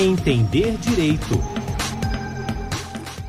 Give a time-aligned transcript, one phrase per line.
[0.00, 1.59] Entender Direito.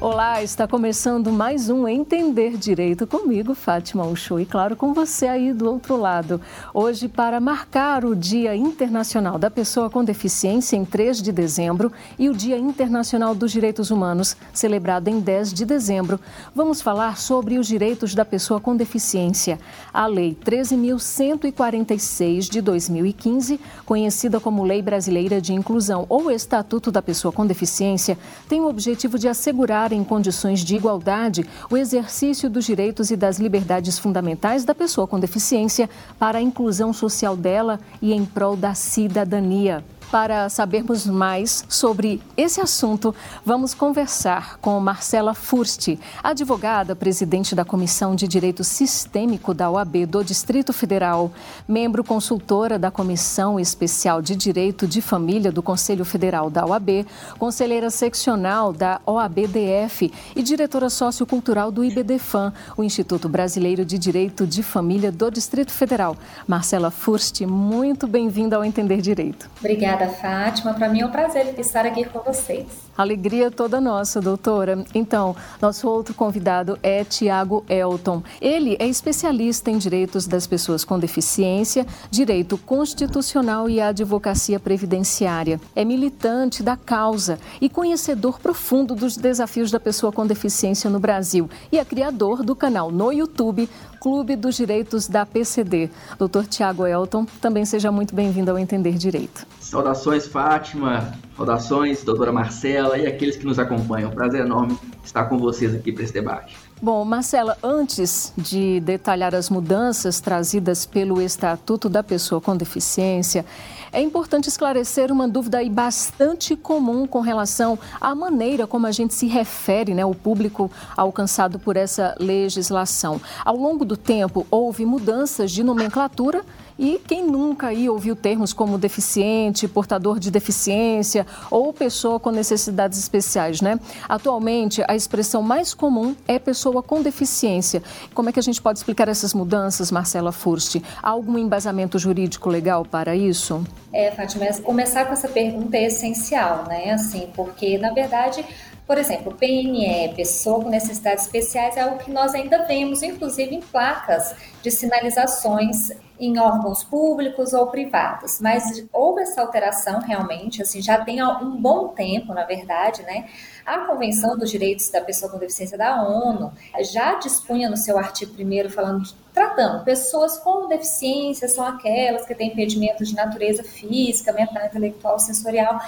[0.01, 5.53] Olá, está começando mais um Entender Direito comigo, Fátima Uchoa, e claro, com você aí
[5.53, 6.41] do outro lado.
[6.73, 12.29] Hoje, para marcar o Dia Internacional da Pessoa com Deficiência em 3 de dezembro e
[12.29, 16.19] o Dia Internacional dos Direitos Humanos, celebrado em 10 de dezembro,
[16.55, 19.59] vamos falar sobre os direitos da pessoa com deficiência.
[19.93, 27.31] A Lei 13.146 de 2015, conhecida como Lei Brasileira de Inclusão ou Estatuto da Pessoa
[27.31, 28.17] com Deficiência,
[28.49, 33.37] tem o objetivo de assegurar em condições de igualdade o exercício dos direitos e das
[33.37, 38.73] liberdades fundamentais da pessoa com deficiência para a inclusão social dela e em prol da
[38.73, 39.83] cidadania.
[40.11, 43.15] Para sabermos mais sobre esse assunto,
[43.45, 50.21] vamos conversar com Marcela Fursti, advogada, presidente da Comissão de Direito Sistêmico da OAB do
[50.21, 51.31] Distrito Federal,
[51.65, 57.05] membro consultora da Comissão Especial de Direito de Família do Conselho Federal da OAB,
[57.39, 64.61] conselheira seccional da OABDF e diretora sociocultural do IBDFAM, o Instituto Brasileiro de Direito de
[64.61, 66.17] Família do Distrito Federal.
[66.45, 69.49] Marcela Fursti, muito bem-vinda ao Entender Direito.
[69.59, 70.00] Obrigada.
[70.01, 70.73] Obrigada, Fátima.
[70.73, 72.65] Para mim é um prazer estar aqui com vocês.
[72.97, 74.83] Alegria toda nossa, doutora.
[74.93, 78.23] Então, nosso outro convidado é Tiago Elton.
[78.39, 85.59] Ele é especialista em direitos das pessoas com deficiência, direito constitucional e advocacia previdenciária.
[85.75, 91.49] É militante da causa e conhecedor profundo dos desafios da pessoa com deficiência no Brasil
[91.71, 93.69] e é criador do canal no YouTube
[94.01, 95.87] Clube dos Direitos da PCD.
[96.17, 99.45] Doutor Tiago Elton, também seja muito bem-vindo ao Entender Direito.
[99.59, 101.13] Saudações, Fátima.
[101.37, 104.09] Saudações, doutora Marcela e aqueles que nos acompanham.
[104.09, 106.57] Prazer enorme estar com vocês aqui para esse debate.
[106.81, 113.45] Bom, Marcela, antes de detalhar as mudanças trazidas pelo Estatuto da Pessoa com Deficiência,
[113.93, 119.13] é importante esclarecer uma dúvida aí bastante comum com relação à maneira como a gente
[119.13, 123.19] se refere, né, o público alcançado por essa legislação.
[123.43, 126.45] Ao longo do tempo, houve mudanças de nomenclatura
[126.81, 132.97] e quem nunca aí ouviu termos como deficiente, portador de deficiência ou pessoa com necessidades
[132.97, 133.79] especiais, né?
[134.09, 137.83] Atualmente, a expressão mais comum é pessoa com deficiência.
[138.15, 140.77] Como é que a gente pode explicar essas mudanças, Marcela Furst?
[141.03, 143.63] Há algum embasamento jurídico legal para isso?
[143.93, 146.93] É, Fátima, começar com essa pergunta é essencial, né?
[146.93, 148.43] Assim, porque, na verdade,
[148.91, 153.61] por exemplo, PNE, pessoa com necessidades especiais, é algo que nós ainda vemos, inclusive em
[153.61, 158.41] placas de sinalizações em órgãos públicos ou privados.
[158.41, 163.29] Mas houve essa alteração realmente, assim, já tem um bom tempo, na verdade, né?
[163.65, 166.51] A Convenção dos Direitos da Pessoa com Deficiência da ONU
[166.91, 169.03] já dispunha no seu artigo 1 falando
[169.33, 175.79] tratando pessoas com deficiência são aquelas que têm impedimentos de natureza física, mental, intelectual, sensorial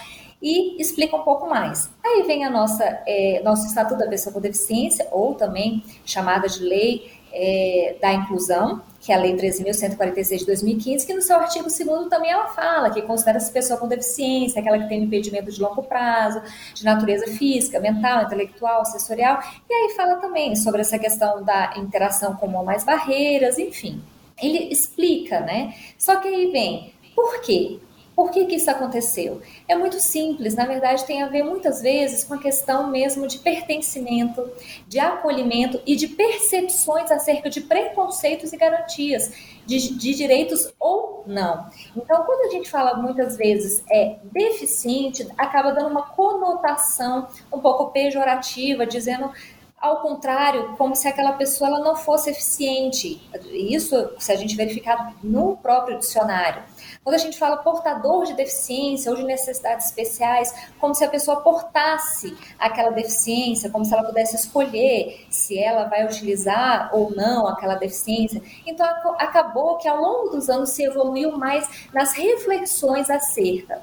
[0.43, 1.89] e explica um pouco mais.
[2.03, 6.61] Aí vem a nossa é, nosso Estatuto da Pessoa com Deficiência, ou também chamada de
[6.61, 11.63] Lei é, da Inclusão, que é a Lei 13.146 de 2015, que no seu artigo
[11.63, 15.61] 2 também ela fala que considera essa pessoa com deficiência, aquela que tem impedimento de
[15.61, 16.41] longo prazo,
[16.73, 22.35] de natureza física, mental, intelectual, sensorial, e aí fala também sobre essa questão da interação
[22.35, 24.01] com mais barreiras, enfim.
[24.41, 25.73] Ele explica, né?
[25.97, 27.79] Só que aí vem, por quê?
[28.15, 29.41] Por que, que isso aconteceu?
[29.67, 33.39] É muito simples, na verdade, tem a ver muitas vezes com a questão mesmo de
[33.39, 34.47] pertencimento,
[34.87, 39.31] de acolhimento e de percepções acerca de preconceitos e garantias,
[39.65, 41.69] de, de direitos ou não.
[41.95, 47.91] Então, quando a gente fala muitas vezes é deficiente, acaba dando uma conotação um pouco
[47.91, 49.31] pejorativa, dizendo
[49.83, 53.21] ao contrário, como se aquela pessoa ela não fosse eficiente.
[53.51, 56.63] Isso, se a gente verificar no próprio dicionário.
[57.03, 61.41] Quando a gente fala portador de deficiência ou de necessidades especiais, como se a pessoa
[61.41, 67.75] portasse aquela deficiência, como se ela pudesse escolher se ela vai utilizar ou não aquela
[67.75, 68.41] deficiência.
[68.65, 68.87] Então,
[69.19, 73.81] acabou que ao longo dos anos se evoluiu mais nas reflexões acerca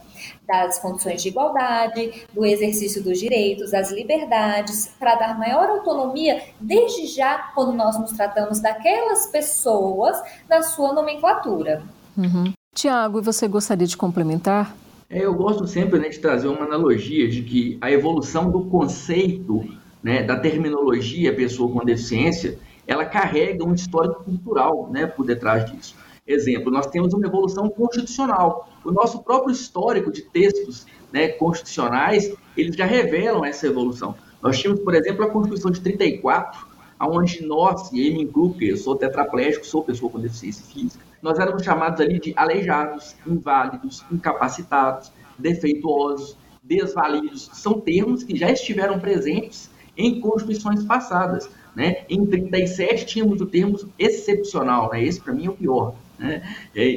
[0.51, 7.07] das condições de igualdade, do exercício dos direitos, das liberdades, para dar maior autonomia, desde
[7.07, 11.83] já, quando nós nos tratamos daquelas pessoas, na sua nomenclatura.
[12.17, 12.53] Uhum.
[12.75, 14.75] Tiago, e você gostaria de complementar?
[15.09, 19.65] É, eu gosto sempre né, de trazer uma analogia de que a evolução do conceito,
[20.03, 25.95] né, da terminologia pessoa com deficiência, ela carrega um histórico cultural né, por detrás disso.
[26.31, 28.69] Exemplo, nós temos uma evolução constitucional.
[28.85, 34.15] O nosso próprio histórico de textos né, constitucionais, eles já revelam essa evolução.
[34.41, 36.69] Nós tínhamos, por exemplo, a Constituição de 34,
[37.01, 41.37] onde nós, e ele me porque eu sou tetraplégico, sou pessoa com deficiência física, nós
[41.37, 46.37] éramos chamados ali de aleijados, inválidos, incapacitados, defeituosos.
[46.63, 51.51] desvalidos, são termos que já estiveram presentes em constituições passadas.
[51.75, 52.05] Né?
[52.09, 55.03] Em 37 tínhamos o termo excepcional, né?
[55.03, 55.95] esse para mim é o pior.
[56.21, 56.43] Né?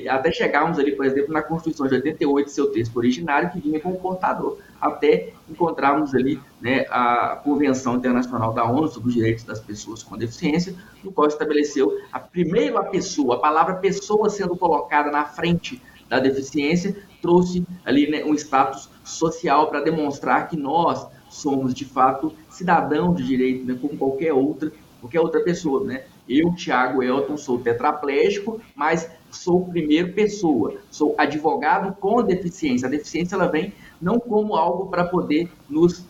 [0.09, 3.91] até chegarmos ali, por exemplo, na Constituição de 88, seu texto originário, que vinha com
[3.91, 9.61] o portador, até encontrarmos ali né, a Convenção Internacional da ONU sobre os Direitos das
[9.61, 15.23] Pessoas com Deficiência, no qual estabeleceu a primeira pessoa, a palavra pessoa sendo colocada na
[15.23, 21.85] frente da deficiência, trouxe ali né, um status social para demonstrar que nós somos de
[21.85, 26.03] fato cidadãos de direito, né, como qualquer outra, qualquer outra pessoa, né?
[26.27, 32.87] Eu, Tiago Elton, sou tetraplégico, mas sou primeiro pessoa, sou advogado com deficiência.
[32.87, 36.05] A deficiência ela vem não como algo para poder nos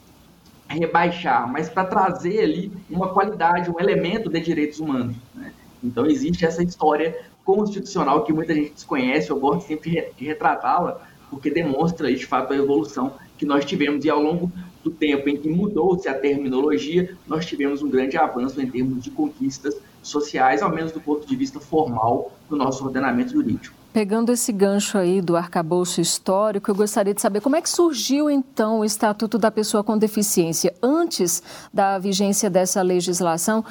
[0.68, 5.16] rebaixar, mas para trazer ali uma qualidade, um elemento de direitos humanos.
[5.34, 5.54] Né?
[5.84, 11.50] Então existe essa história constitucional que muita gente desconhece, eu gosto sempre de retratá-la, porque
[11.50, 14.52] demonstra de fato a evolução que nós tivemos e ao longo
[14.84, 19.10] do tempo em que mudou-se a terminologia, nós tivemos um grande avanço em termos de
[19.10, 19.76] conquistas
[20.08, 23.76] sociais, ao menos do ponto de vista formal do nosso ordenamento jurídico.
[23.94, 28.28] Pegando esse gancho aí do arcabouço histórico, eu gostaria de saber como é que surgiu
[28.28, 33.64] então o Estatuto da Pessoa com Deficiência antes da vigência dessa legislação.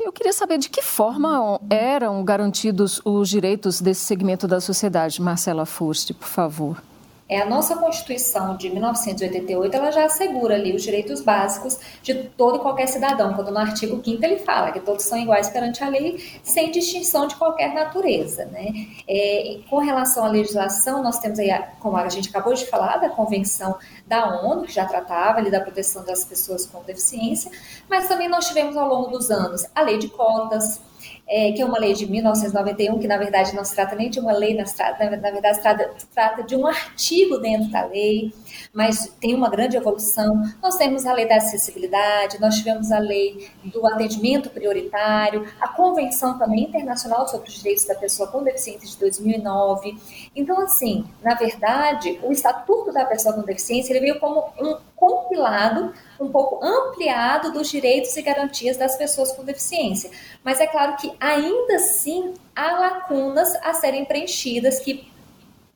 [0.00, 5.22] Eu queria saber de que forma eram garantidos os direitos desse segmento da sociedade.
[5.22, 6.87] Marcela Furst, por favor.
[7.28, 12.56] É, a nossa Constituição de 1988 ela já assegura ali os direitos básicos de todo
[12.56, 15.88] e qualquer cidadão, quando no artigo 5 ele fala que todos são iguais perante a
[15.88, 18.46] lei, sem distinção de qualquer natureza.
[18.46, 18.88] Né?
[19.06, 23.10] É, com relação à legislação, nós temos aí, como a gente acabou de falar, da
[23.10, 23.76] Convenção
[24.06, 27.50] da ONU, que já tratava ali da proteção das pessoas com deficiência,
[27.88, 30.80] mas também nós tivemos ao longo dos anos a lei de cotas,
[31.28, 34.18] é, que é uma lei de 1991, que na verdade não se trata nem de
[34.18, 38.32] uma lei, na, na verdade se trata, se trata de um artigo dentro da lei,
[38.72, 40.42] mas tem uma grande evolução.
[40.62, 46.38] Nós temos a lei da acessibilidade, nós tivemos a lei do atendimento prioritário, a Convenção
[46.38, 49.96] também Internacional sobre os Direitos da Pessoa com Deficiência de 2009.
[50.34, 55.94] Então, assim, na verdade, o Estatuto da Pessoa com Deficiência ele veio como um compilado
[56.20, 60.10] um pouco ampliado dos direitos e garantias das pessoas com deficiência.
[60.42, 65.08] Mas é claro que ainda assim há lacunas a serem preenchidas que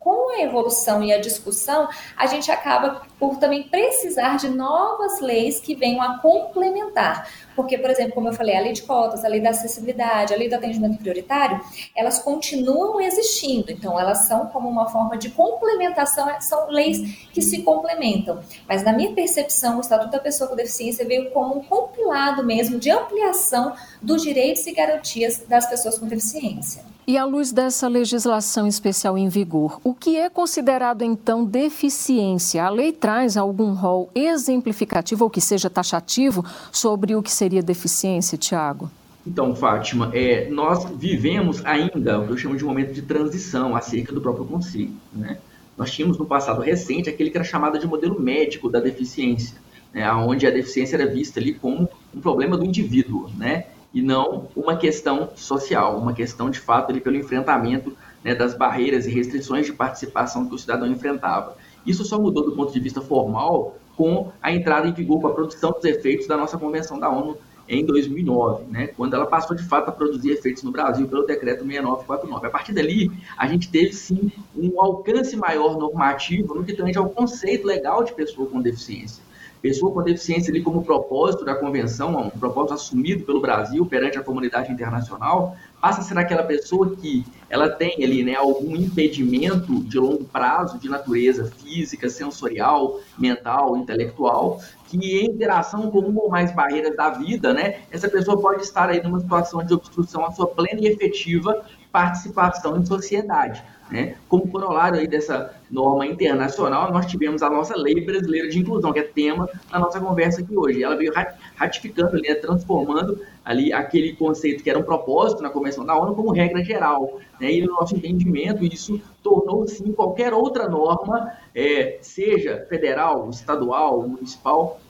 [0.02, 5.60] com a evolução e a discussão, a gente acaba por também precisar de novas leis
[5.60, 7.30] que venham a complementar.
[7.54, 10.36] Porque, por exemplo, como eu falei, a lei de cotas, a lei da acessibilidade, a
[10.36, 11.60] lei do atendimento prioritário,
[11.94, 13.70] elas continuam existindo.
[13.70, 18.40] Então, elas são como uma forma de complementação, são leis que se complementam.
[18.68, 22.78] Mas, na minha percepção, o Estatuto da Pessoa com Deficiência veio como um compilado mesmo
[22.78, 26.92] de ampliação dos direitos e garantias das pessoas com deficiência.
[27.04, 32.64] E à luz dessa legislação especial em vigor, o que é considerado então deficiência?
[32.64, 38.38] A lei traz algum rol exemplificativo ou que seja taxativo sobre o que seria deficiência,
[38.38, 38.88] Tiago?
[39.26, 43.74] Então, Fátima, é, nós vivemos ainda o que eu chamo de um momento de transição
[43.74, 44.94] acerca do próprio conceito.
[45.12, 45.38] Né?
[45.76, 49.56] Nós tínhamos no passado recente aquele que era chamado de modelo médico da deficiência,
[49.92, 50.08] né?
[50.12, 53.64] onde a deficiência era vista ali como um problema do indivíduo, né?
[53.92, 59.04] e não uma questão social, uma questão de fato ali, pelo enfrentamento né, das barreiras
[59.06, 61.56] e restrições de participação que o cidadão enfrentava.
[61.84, 65.32] Isso só mudou do ponto de vista formal com a entrada em vigor, com a
[65.32, 69.62] produção dos efeitos da nossa Convenção da ONU em 2009, né, quando ela passou de
[69.62, 72.44] fato a produzir efeitos no Brasil pelo decreto 6949.
[72.44, 77.10] A partir dali, a gente teve sim um alcance maior normativo no que tange ao
[77.10, 79.22] conceito legal de pessoa com deficiência
[79.62, 84.22] pessoa com deficiência ali como propósito da convenção, um propósito assumido pelo Brasil perante a
[84.22, 89.98] comunidade internacional, passa a ser aquela pessoa que ela tem ali, né, algum impedimento de
[89.98, 96.50] longo prazo de natureza física, sensorial, mental, intelectual, que em interação com uma ou mais
[96.54, 100.46] barreiras da vida, né, essa pessoa pode estar aí numa situação de obstrução à sua
[100.46, 103.62] plena e efetiva participação em sociedade.
[103.92, 104.14] Né?
[104.26, 108.98] Como corolário aí dessa norma internacional, nós tivemos a nossa lei brasileira de inclusão, que
[108.98, 110.82] é tema da nossa conversa aqui hoje.
[110.82, 111.12] Ela veio
[111.54, 116.14] ratificando, ali, né, transformando ali aquele conceito que era um propósito na Convenção da ONU
[116.14, 117.20] como regra geral.
[117.38, 117.52] Né?
[117.52, 124.80] E no nosso entendimento, isso tornou sim qualquer outra norma, é, seja federal, estadual, municipal,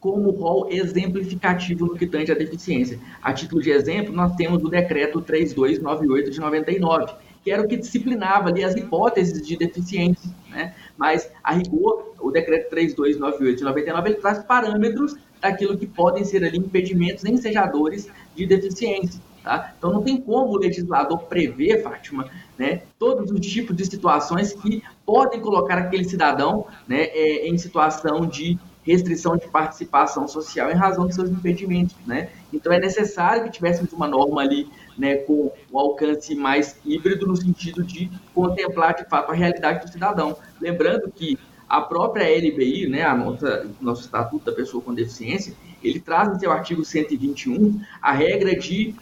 [0.00, 2.98] como rol exemplificativo no que tange à deficiência.
[3.22, 7.76] A título de exemplo, nós temos o decreto 3298 de 99, que era o que
[7.76, 10.74] disciplinava ali as hipóteses de deficiência, né?
[10.96, 16.42] Mas, a rigor, o decreto 3298 de 99, ele traz parâmetros daquilo que podem ser
[16.42, 19.20] ali impedimentos ensejadores de deficiência.
[19.42, 19.74] Tá?
[19.76, 24.82] Então não tem como o legislador prever, Fátima, né, todos os tipos de situações que
[25.04, 31.06] podem colocar aquele cidadão né, é, em situação de restrição de participação social em razão
[31.06, 31.94] dos seus impedimentos.
[32.06, 32.30] Né?
[32.54, 37.36] Então é necessário que tivéssemos uma norma ali né, com um alcance mais híbrido no
[37.36, 40.36] sentido de contemplar de fato a realidade do cidadão.
[40.60, 46.00] Lembrando que a própria LBI, né, a nossa, nosso Estatuto da Pessoa com Deficiência, ele
[46.00, 48.94] traz no seu artigo 121 a regra de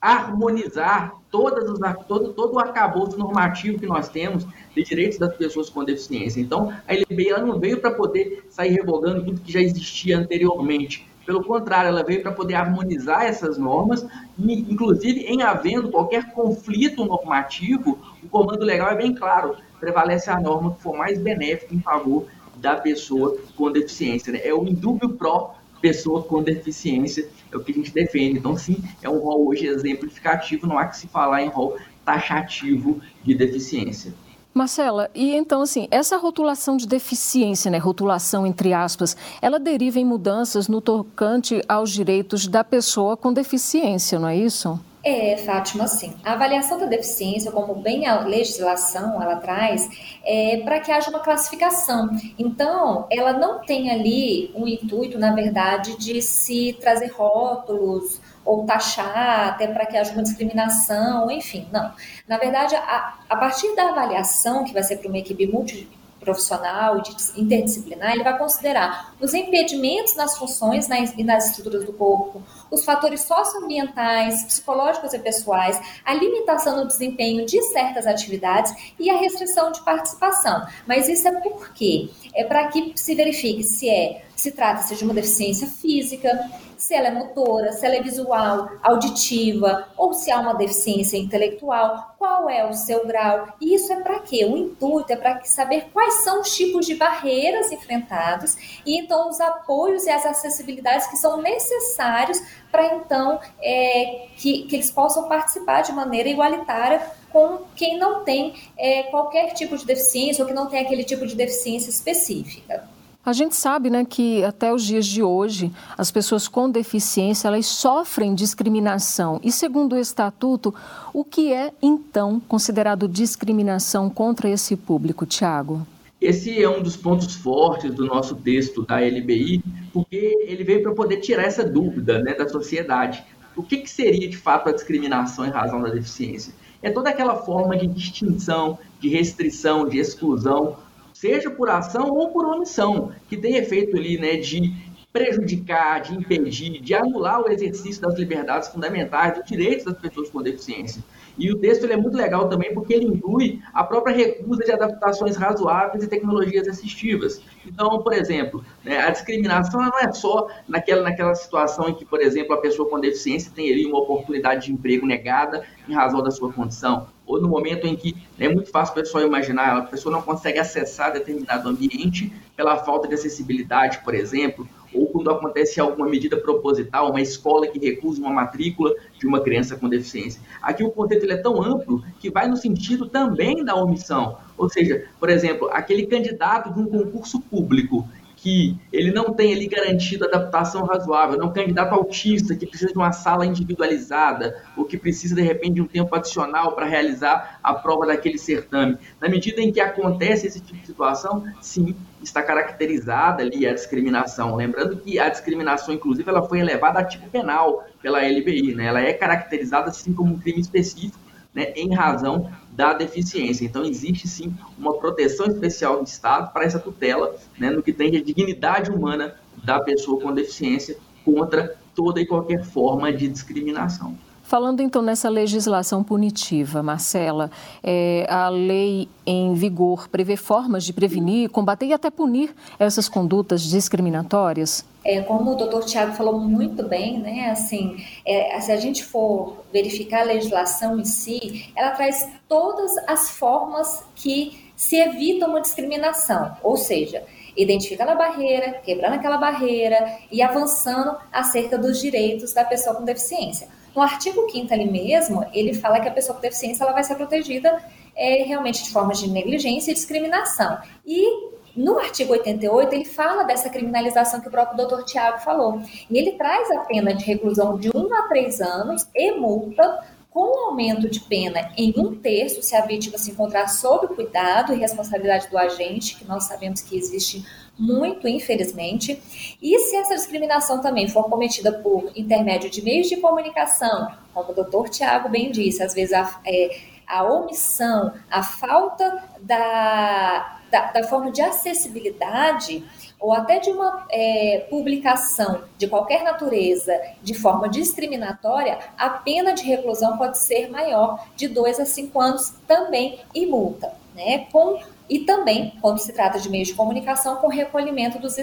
[0.00, 5.70] harmonizar todas os, todo, todo o arcabouço normativo que nós temos de direitos das pessoas
[5.70, 6.40] com deficiência.
[6.40, 11.08] Então, a LBI ela não veio para poder sair revogando tudo que já existia anteriormente.
[11.26, 14.06] Pelo contrário, ela veio para poder harmonizar essas normas
[14.38, 20.74] inclusive, em havendo qualquer conflito normativo, o comando legal é bem claro, prevalece a norma
[20.74, 24.32] que for mais benéfica em favor da pessoa com deficiência.
[24.32, 24.40] Né?
[24.44, 28.38] É o indúbio pró pessoa com deficiência, é o que a gente defende.
[28.38, 33.00] Então, sim, é um rol hoje exemplificativo, não há que se falar em rol taxativo
[33.22, 34.14] de deficiência.
[34.56, 40.04] Marcela, e então assim, essa rotulação de deficiência, né, rotulação entre aspas, ela deriva em
[40.04, 44.80] mudanças no tocante aos direitos da pessoa com deficiência, não é isso?
[45.04, 46.14] É, Fátima, sim.
[46.24, 49.88] A avaliação da deficiência, como bem a legislação ela traz,
[50.24, 52.10] é para que haja uma classificação.
[52.36, 58.64] Então, ela não tem ali o um intuito, na verdade, de se trazer rótulos ou
[58.64, 61.92] taxar, até para que haja uma discriminação, enfim, não.
[62.26, 65.88] Na verdade, a, a partir da avaliação, que vai ser para uma equipe multi
[66.20, 72.42] profissional e interdisciplinar, ele vai considerar os impedimentos nas funções e nas estruturas do corpo,
[72.70, 79.16] os fatores socioambientais, psicológicos e pessoais, a limitação no desempenho de certas atividades e a
[79.16, 80.66] restrição de participação.
[80.86, 82.08] Mas isso é por quê?
[82.34, 86.38] É para que se verifique se é se trata-se de uma deficiência física,
[86.76, 92.14] se ela é motora, se ela é visual, auditiva ou se há uma deficiência intelectual,
[92.18, 93.48] qual é o seu grau.
[93.60, 94.44] E isso é para quê?
[94.44, 99.40] O intuito é para saber quais são os tipos de barreiras enfrentados e então os
[99.40, 105.82] apoios e as acessibilidades que são necessários para então é, que, que eles possam participar
[105.82, 107.00] de maneira igualitária
[107.32, 111.26] com quem não tem é, qualquer tipo de deficiência ou que não tem aquele tipo
[111.26, 112.88] de deficiência específica.
[113.26, 117.66] A gente sabe né, que até os dias de hoje as pessoas com deficiência elas
[117.66, 119.40] sofrem discriminação.
[119.42, 120.72] E segundo o Estatuto,
[121.12, 125.84] o que é então considerado discriminação contra esse público, Tiago?
[126.26, 130.92] Esse é um dos pontos fortes do nosso texto da LBI, porque ele veio para
[130.92, 133.22] poder tirar essa dúvida né, da sociedade.
[133.54, 136.52] O que, que seria de fato a discriminação em razão da deficiência?
[136.82, 140.76] É toda aquela forma de distinção, de restrição, de exclusão
[141.12, 144.74] seja por ação ou por omissão, que tem efeito ali, né, de
[145.16, 150.42] prejudicar, de impedir, de anular o exercício das liberdades fundamentais, dos direitos das pessoas com
[150.42, 151.02] deficiência.
[151.38, 155.36] E o texto é muito legal também porque ele inclui a própria recusa de adaptações
[155.36, 157.40] razoáveis e tecnologias assistivas.
[157.66, 162.20] Então, por exemplo, né, a discriminação não é só naquela, naquela situação em que, por
[162.20, 166.30] exemplo, a pessoa com deficiência tem ali uma oportunidade de emprego negada em razão da
[166.30, 170.12] sua condição ou no momento em que é muito fácil o pessoal imaginar, a pessoa
[170.12, 174.66] não consegue acessar determinado ambiente pela falta de acessibilidade, por exemplo,
[174.96, 179.76] ou quando acontece alguma medida proposital, uma escola que recusa uma matrícula de uma criança
[179.76, 180.40] com deficiência.
[180.62, 184.38] Aqui o conceito ele é tão amplo que vai no sentido também da omissão.
[184.56, 189.66] Ou seja, por exemplo, aquele candidato de um concurso público que ele não tem ali
[189.66, 194.84] garantido adaptação razoável, não é um candidato autista que precisa de uma sala individualizada, ou
[194.84, 198.98] que precisa, de repente, de um tempo adicional para realizar a prova daquele certame.
[199.20, 204.56] Na medida em que acontece esse tipo de situação, sim, está caracterizada ali a discriminação.
[204.56, 208.86] Lembrando que a discriminação, inclusive, ela foi elevada a tipo penal pela LBI, né?
[208.86, 211.18] ela é caracterizada, assim, como um crime específico,
[211.54, 213.64] né, em razão da deficiência.
[213.64, 218.14] Então, existe sim uma proteção especial do Estado para essa tutela, né, no que tem
[218.16, 224.16] a dignidade humana da pessoa com deficiência contra toda e qualquer forma de discriminação.
[224.46, 227.50] Falando então nessa legislação punitiva, Marcela,
[227.82, 233.60] é, a lei em vigor prevê formas de prevenir, combater e até punir essas condutas
[233.60, 234.84] discriminatórias?
[235.04, 239.64] É, como o doutor Tiago falou muito bem, né, assim, é, se a gente for
[239.72, 246.56] verificar a legislação em si, ela traz todas as formas que se evita uma discriminação,
[246.62, 247.24] ou seja,
[247.56, 253.74] identificando a barreira, quebrando aquela barreira e avançando acerca dos direitos da pessoa com deficiência.
[253.96, 257.14] No artigo 5 ali mesmo, ele fala que a pessoa com deficiência ela vai ser
[257.14, 257.82] protegida
[258.14, 260.78] é, realmente de formas de negligência e discriminação.
[261.06, 265.80] E no artigo 88, ele fala dessa criminalização que o próprio doutor Tiago falou.
[266.10, 270.66] E ele traz a pena de reclusão de 1 a 3 anos e multa com
[270.66, 275.48] aumento de pena em um terço se a vítima se encontrar sob cuidado e responsabilidade
[275.48, 277.42] do agente, que nós sabemos que existe
[277.78, 279.20] muito, infelizmente.
[279.60, 284.54] E se essa discriminação também for cometida por intermédio de meios de comunicação, como o
[284.54, 291.04] doutor Tiago bem disse, às vezes a, é, a omissão, a falta da, da, da
[291.04, 292.84] forma de acessibilidade
[293.18, 296.92] ou até de uma é, publicação de qualquer natureza
[297.22, 302.54] de forma discriminatória, a pena de reclusão pode ser maior de 2 a 5 anos
[302.66, 303.92] também e multa.
[304.14, 308.36] Né, com e também, quando se trata de meios de comunicação, com recolhimento dos,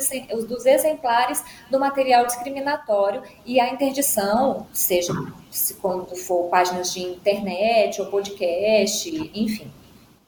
[0.47, 5.13] dos exemplares do material discriminatório e a interdição, seja
[5.81, 9.69] quando for páginas de internet ou podcast, enfim.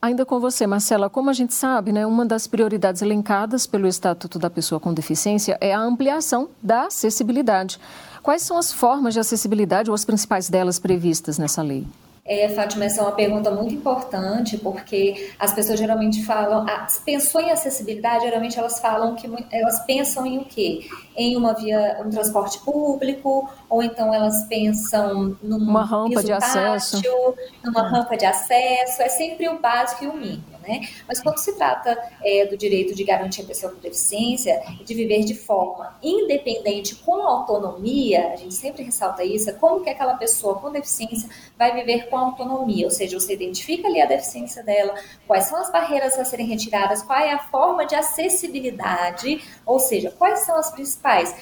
[0.02, 4.38] Ainda com você, Marcela, como a gente sabe, né, uma das prioridades elencadas pelo Estatuto
[4.38, 7.80] da Pessoa com Deficiência é a ampliação da acessibilidade.
[8.22, 11.88] Quais são as formas de acessibilidade ou as principais delas previstas nessa lei?
[12.28, 16.66] É, Fátima, essa é uma pergunta muito importante, porque as pessoas geralmente falam,
[17.06, 20.88] pensou em acessibilidade, geralmente elas falam que elas pensam em o quê?
[21.16, 27.36] Em uma via, um transporte público, ou então elas pensam numa rampa de tátil, acesso,
[27.64, 30.88] numa rampa de acesso, é sempre o básico e o mínimo né?
[31.08, 35.24] Mas quando se trata é, do direito de garantir a pessoa com deficiência de viver
[35.24, 40.56] de forma independente, com autonomia, a gente sempre ressalta isso, é como que aquela pessoa
[40.56, 44.96] com deficiência vai viver com autonomia, ou seja, você identifica ali a deficiência dela,
[45.28, 50.12] quais são as barreiras a serem retiradas, qual é a forma de acessibilidade, ou seja,
[50.12, 51.36] quais são as principais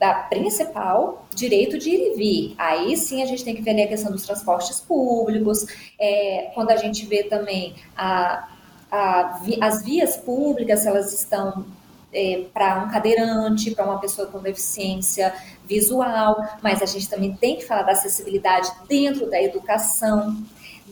[0.00, 2.54] da principal direito de ir e vir.
[2.56, 5.66] Aí sim a gente tem que ver a questão dos transportes públicos,
[5.98, 8.48] é, quando a gente vê também a,
[8.90, 11.64] a, as vias públicas, elas estão
[12.12, 15.32] é, para um cadeirante, para uma pessoa com deficiência
[15.64, 20.36] visual, mas a gente também tem que falar da acessibilidade dentro da educação,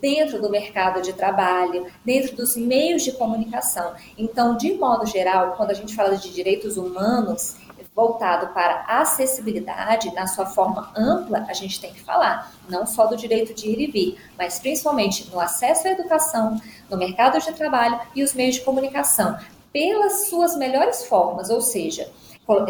[0.01, 3.95] dentro do mercado de trabalho, dentro dos meios de comunicação.
[4.17, 7.57] Então, de modo geral, quando a gente fala de direitos humanos,
[7.99, 13.17] voltado para acessibilidade, na sua forma ampla, a gente tem que falar, não só do
[13.17, 17.99] direito de ir e vir, mas principalmente no acesso à educação, no mercado de trabalho
[18.15, 19.37] e os meios de comunicação,
[19.73, 22.09] pelas suas melhores formas, ou seja,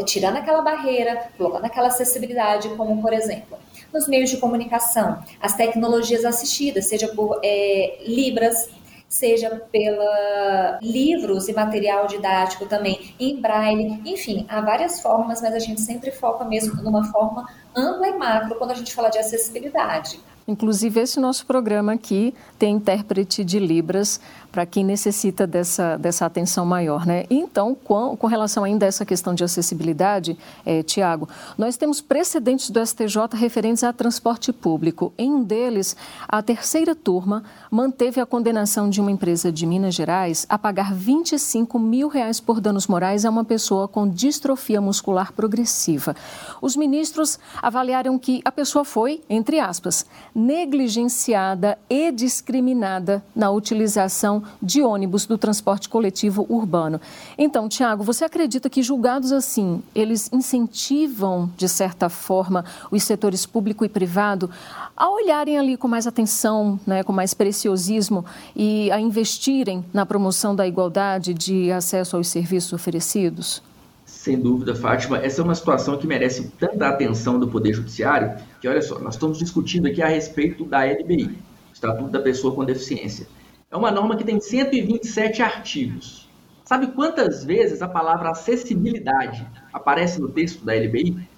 [0.07, 3.59] tirando aquela barreira, colocando aquela acessibilidade, como por exemplo,
[3.93, 8.71] nos meios de comunicação, as tecnologias assistidas, seja por é, Libras,
[9.09, 15.59] seja pela livros e material didático também em braille, enfim, há várias formas, mas a
[15.59, 20.21] gente sempre foca mesmo numa forma ampla e macro quando a gente fala de acessibilidade.
[20.47, 24.18] Inclusive, esse nosso programa aqui tem intérprete de Libras
[24.51, 27.07] para quem necessita dessa, dessa atenção maior.
[27.07, 27.25] Né?
[27.31, 32.71] Então, com, com relação ainda a essa questão de acessibilidade, é, Tiago, nós temos precedentes
[32.71, 35.13] do STJ referentes a transporte público.
[35.19, 40.47] Em um deles, a terceira turma manteve a condenação de uma empresa de Minas Gerais
[40.49, 46.17] a pagar 25 mil reais por danos morais a uma pessoa com distrofia muscular progressiva.
[46.61, 54.83] Os ministros avaliaram que a pessoa foi, entre aspas, negligenciada e discriminada na utilização de
[54.83, 57.01] ônibus do transporte coletivo urbano.
[57.37, 63.85] Então, Tiago, você acredita que julgados assim, eles incentivam, de certa forma, os setores público
[63.85, 64.51] e privado
[64.96, 68.24] a olharem ali com mais atenção, né, com mais preciosismo
[68.55, 73.62] e a investirem na promoção da igualdade de acesso aos serviços oferecidos?
[74.05, 75.18] Sem dúvida, Fátima.
[75.18, 79.14] Essa é uma situação que merece tanta atenção do Poder Judiciário, que olha só, nós
[79.14, 81.38] estamos discutindo aqui a respeito da LBI,
[81.72, 83.29] Estatuto da Pessoa com Deficiência.
[83.70, 86.26] É uma norma que tem 127 artigos.
[86.64, 91.28] Sabe quantas vezes a palavra acessibilidade aparece no texto da LBI?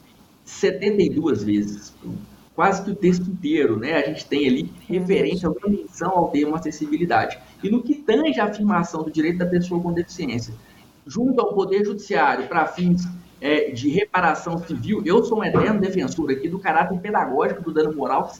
[0.44, 1.92] 72 vezes.
[2.54, 3.94] Quase que o texto inteiro, né?
[3.94, 7.36] A gente tem ali referência a uma menção ao termo acessibilidade.
[7.64, 10.54] E no que tange a afirmação do direito da pessoa com deficiência,
[11.04, 13.08] junto ao Poder Judiciário, para fins
[13.40, 17.92] é, de reparação civil, eu sou um eterno defensor aqui do caráter pedagógico do dano
[17.92, 18.32] moral,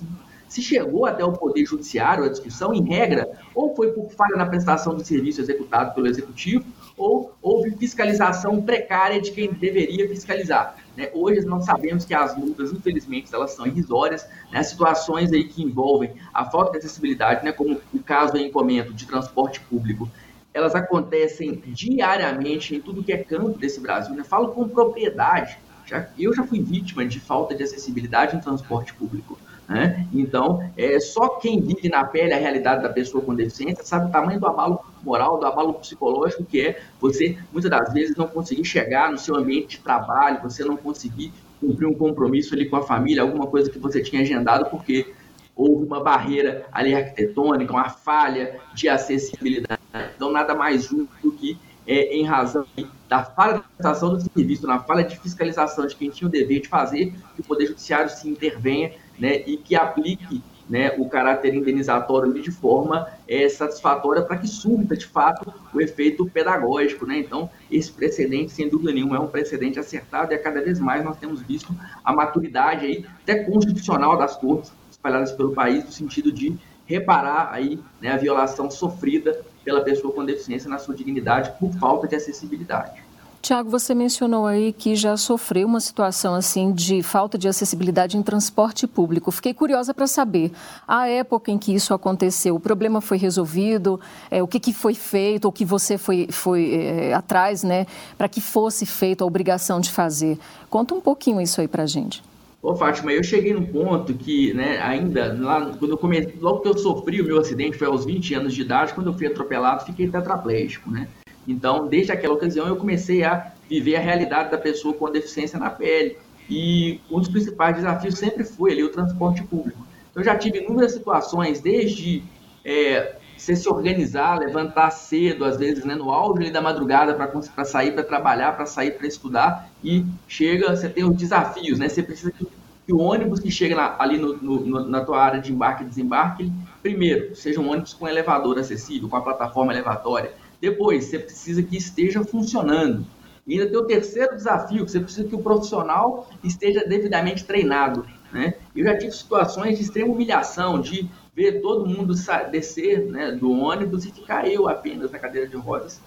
[0.50, 4.44] se chegou até o Poder Judiciário a discussão, em regra, ou foi por falha na
[4.44, 6.64] prestação do serviço executado pelo Executivo,
[6.98, 10.74] ou houve fiscalização precária de quem deveria fiscalizar.
[10.96, 11.08] Né?
[11.14, 14.60] Hoje nós sabemos que as multas, infelizmente, elas são irrisórias, né?
[14.64, 17.52] situações aí que envolvem a falta de acessibilidade, né?
[17.52, 20.10] como o caso em comento de transporte público,
[20.52, 24.16] elas acontecem diariamente em tudo que é campo desse Brasil.
[24.16, 24.24] Né?
[24.24, 29.38] Falo com propriedade, já, eu já fui vítima de falta de acessibilidade em transporte público.
[29.70, 30.04] Né?
[30.12, 34.10] Então, é, só quem vive na pele a realidade da pessoa com deficiência sabe o
[34.10, 38.64] tamanho do abalo moral, do abalo psicológico, que é você, muitas das vezes, não conseguir
[38.64, 42.82] chegar no seu ambiente de trabalho, você não conseguir cumprir um compromisso ali com a
[42.82, 45.14] família, alguma coisa que você tinha agendado, porque
[45.54, 49.80] houve uma barreira ali arquitetônica, uma falha de acessibilidade.
[50.16, 51.56] Então, nada mais justo do que
[51.86, 52.66] é, em razão
[53.08, 56.60] da falha de prestação do serviço, na falha de fiscalização de quem tinha o dever
[56.60, 61.52] de fazer, que o Poder Judiciário se intervenha né, e que aplique né, o caráter
[61.52, 67.04] indenizatório de forma é, satisfatória para que surta, de fato, o efeito pedagógico.
[67.04, 67.18] Né?
[67.18, 71.04] Então, esse precedente, sem dúvida nenhuma, é um precedente acertado e a cada vez mais
[71.04, 76.30] nós temos visto a maturidade aí, até constitucional das cortes espalhadas pelo país, no sentido
[76.30, 76.56] de
[76.86, 82.06] reparar aí né, a violação sofrida pela pessoa com deficiência na sua dignidade por falta
[82.06, 83.09] de acessibilidade.
[83.42, 88.22] Tiago, você mencionou aí que já sofreu uma situação assim de falta de acessibilidade em
[88.22, 89.30] transporte público.
[89.30, 90.52] Fiquei curiosa para saber,
[90.86, 93.98] a época em que isso aconteceu, o problema foi resolvido,
[94.30, 97.86] é, o que, que foi feito, o que você foi, foi é, atrás, né,
[98.18, 100.38] para que fosse feito a obrigação de fazer.
[100.68, 102.22] Conta um pouquinho isso aí para gente.
[102.62, 106.68] Ô, Fátima, eu cheguei num ponto que, né, ainda lá, quando eu comecei, logo que
[106.68, 109.86] eu sofri o meu acidente, foi aos 20 anos de idade, quando eu fui atropelado,
[109.86, 111.08] fiquei tetraplégico, né?
[111.46, 115.70] Então, desde aquela ocasião, eu comecei a viver a realidade da pessoa com deficiência na
[115.70, 116.18] pele.
[116.48, 119.86] E um dos principais desafios sempre foi ali o transporte público.
[120.14, 122.22] Eu já tive inúmeras situações, desde
[122.64, 127.92] é, você se organizar, levantar cedo, às vezes, né, no auge da madrugada para sair
[127.92, 131.88] para trabalhar, para sair para estudar, e chega, você tem os desafios, né?
[131.88, 132.46] Você precisa que,
[132.86, 135.86] que o ônibus que chega na, ali no, no, na tua área de embarque e
[135.86, 140.32] desembarque, primeiro, seja um ônibus com elevador acessível, com a plataforma elevatória.
[140.60, 143.06] Depois, você precisa que esteja funcionando.
[143.46, 148.06] E ainda tem o terceiro desafio, que você precisa que o profissional esteja devidamente treinado.
[148.32, 148.54] Né?
[148.76, 152.14] Eu já tive situações de extrema humilhação, de ver todo mundo
[152.50, 156.00] descer né, do ônibus e ficar eu apenas na cadeira de rodas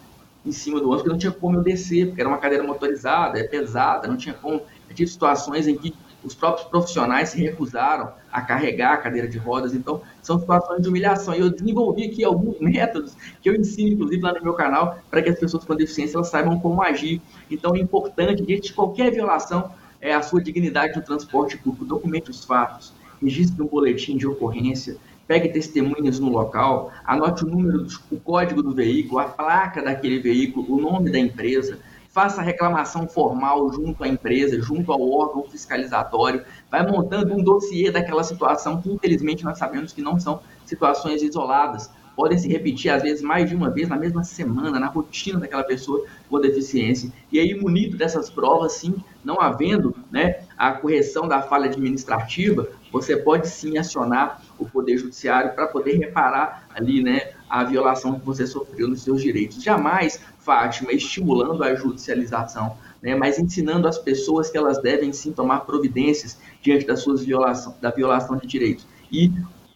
[0.45, 3.39] em cima do ônibus, porque não tinha como eu descer, porque era uma cadeira motorizada,
[3.39, 4.61] é pesada, não tinha como.
[4.89, 9.37] Eu tive situações em que os próprios profissionais se recusaram a carregar a cadeira de
[9.37, 11.35] rodas, então são situações de humilhação.
[11.35, 15.21] E eu desenvolvi aqui alguns métodos que eu ensino, inclusive, lá no meu canal, para
[15.21, 17.21] que as pessoas com deficiência elas saibam como agir.
[17.49, 22.31] Então é importante, diante de qualquer violação, é a sua dignidade no transporte público, documente
[22.31, 22.91] os fatos,
[23.21, 28.73] registre um boletim de ocorrência, pegue testemunhas no local, anote o número, o código do
[28.73, 31.79] veículo, a placa daquele veículo, o nome da empresa,
[32.13, 38.23] faça reclamação formal junto à empresa, junto ao órgão fiscalizatório, vai montando um dossiê daquela
[38.23, 43.23] situação que, infelizmente, nós sabemos que não são situações isoladas, podem se repetir, às vezes,
[43.23, 47.11] mais de uma vez na mesma semana, na rotina daquela pessoa com deficiência.
[47.31, 48.95] E aí, munido dessas provas, sim,
[49.25, 55.53] não havendo né, a correção da falha administrativa, você pode sim acionar o Poder Judiciário
[55.55, 59.63] para poder reparar ali né, a violação que você sofreu nos seus direitos.
[59.63, 65.61] Jamais, Fátima, estimulando a judicialização, né, mas ensinando as pessoas que elas devem sim tomar
[65.61, 68.85] providências diante das suas violação, da violação de direitos.
[69.11, 69.31] E,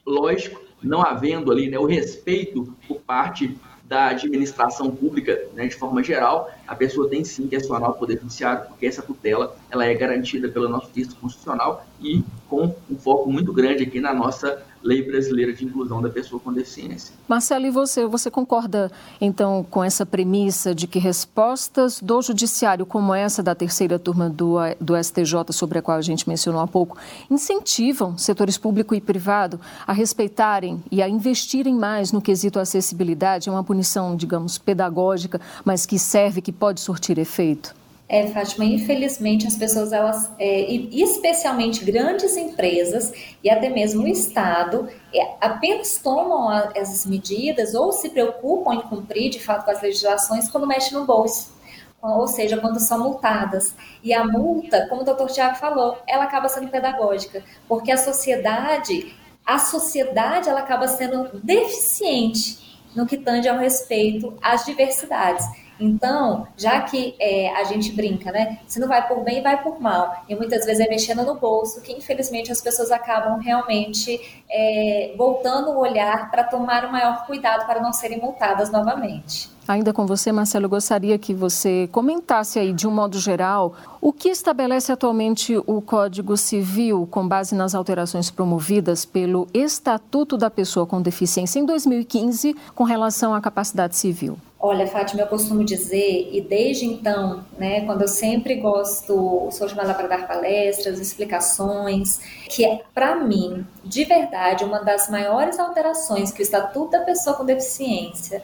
[0.06, 6.04] lógico, não havendo ali né, o respeito por parte da administração pública, né, de forma
[6.04, 9.94] geral, a pessoa tem sim que acionar o Poder Judiciário, porque essa tutela ela é
[9.94, 15.04] garantida pelo nosso texto constitucional e com um foco muito grande aqui na nossa Lei
[15.04, 17.14] Brasileira de Inclusão da Pessoa com Deficiência.
[17.28, 18.06] Marcelo, e você?
[18.06, 24.00] Você concorda, então, com essa premissa de que respostas do Judiciário, como essa da terceira
[24.00, 26.98] turma do, do STJ, sobre a qual a gente mencionou há pouco,
[27.30, 33.50] incentivam setores público e privado a respeitarem e a investirem mais no quesito acessibilidade?
[33.50, 37.76] É uma punição, digamos, pedagógica, mas que serve, que pode surtir efeito?
[38.10, 43.12] É, Fátima, infelizmente as pessoas, elas, é, especialmente grandes empresas
[43.44, 48.82] e até mesmo o Estado, é, apenas tomam a, essas medidas ou se preocupam em
[48.82, 51.58] cumprir de fato com as legislações quando mexe no bolso.
[52.02, 53.76] Ou seja, quando são multadas.
[54.02, 59.14] E a multa, como o doutor Tiago falou, ela acaba sendo pedagógica, porque a sociedade,
[59.46, 65.46] a sociedade ela acaba sendo deficiente no que tange ao respeito às diversidades.
[65.80, 68.60] Então, já que é, a gente brinca, né?
[68.68, 70.24] Se não vai por bem, vai por mal.
[70.28, 75.72] E muitas vezes é mexendo no bolso, que infelizmente as pessoas acabam realmente é, voltando
[75.72, 79.50] o olhar para tomar o maior cuidado para não serem multadas novamente.
[79.68, 84.30] Ainda com você, Marcelo, gostaria que você comentasse aí, de um modo geral, o que
[84.30, 91.02] estabelece atualmente o Código Civil com base nas alterações promovidas pelo Estatuto da Pessoa com
[91.02, 94.38] Deficiência em 2015 com relação à capacidade civil.
[94.60, 99.94] Olha, Fátima, eu costumo dizer, e desde então, né, quando eu sempre gosto, sou chamada
[99.94, 106.42] para dar palestras, explicações, que é, para mim, de verdade, uma das maiores alterações que
[106.42, 108.42] o Estatuto da Pessoa com Deficiência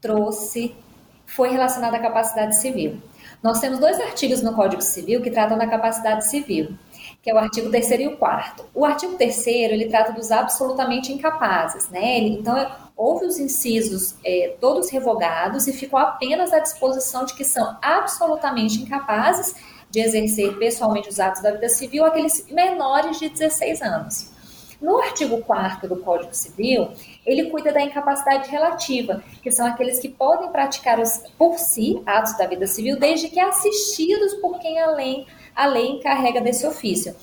[0.00, 0.72] trouxe
[1.26, 3.02] foi relacionada à capacidade civil.
[3.42, 6.70] Nós temos dois artigos no Código Civil que tratam da capacidade civil,
[7.26, 11.12] que é o artigo 3 e o 4 O artigo 3 ele trata dos absolutamente
[11.12, 12.18] incapazes, né?
[12.18, 12.54] Então,
[12.96, 18.80] houve os incisos é, todos revogados e ficou apenas à disposição de que são absolutamente
[18.80, 19.56] incapazes
[19.90, 24.30] de exercer pessoalmente os atos da vida civil aqueles menores de 16 anos.
[24.80, 26.90] No artigo 4 do Código Civil,
[27.24, 32.36] ele cuida da incapacidade relativa, que são aqueles que podem praticar os, por si atos
[32.38, 37.16] da vida civil, desde que assistidos por quem a lei, a lei encarrega desse ofício.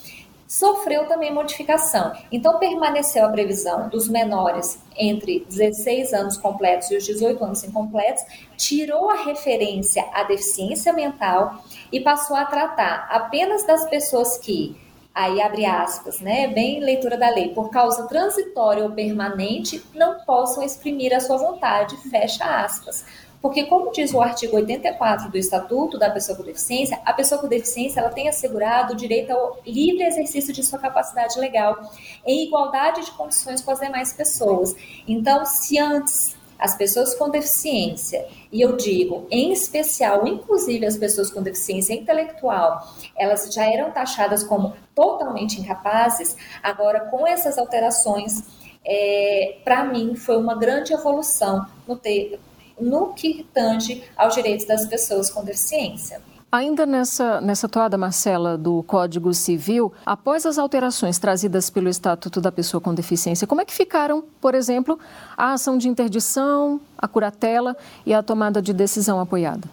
[0.48, 2.12] Sofreu também modificação.
[2.32, 8.24] Então, permaneceu a previsão dos menores entre 16 anos completos e os 18 anos incompletos,
[8.58, 14.76] tirou a referência à deficiência mental e passou a tratar apenas das pessoas que
[15.14, 20.64] aí abre aspas, né, bem leitura da lei, por causa transitória ou permanente, não possam
[20.64, 23.06] exprimir a sua vontade, fecha aspas.
[23.44, 27.48] Porque, como diz o artigo 84 do Estatuto da Pessoa com Deficiência, a pessoa com
[27.50, 31.78] deficiência ela tem assegurado o direito ao livre exercício de sua capacidade legal,
[32.26, 34.74] em igualdade de condições com as demais pessoas.
[35.06, 41.30] Então, se antes as pessoas com deficiência, e eu digo em especial, inclusive as pessoas
[41.30, 48.42] com deficiência intelectual, elas já eram taxadas como totalmente incapazes, agora com essas alterações,
[48.86, 52.40] é, para mim foi uma grande evolução no, ter,
[52.84, 56.22] no que tange aos direitos das pessoas com deficiência.
[56.54, 62.52] Ainda nessa, nessa toada, Marcela, do Código Civil, após as alterações trazidas pelo Estatuto da
[62.52, 65.00] Pessoa com Deficiência, como é que ficaram, por exemplo,
[65.36, 69.68] a ação de interdição, a curatela e a tomada de decisão apoiada?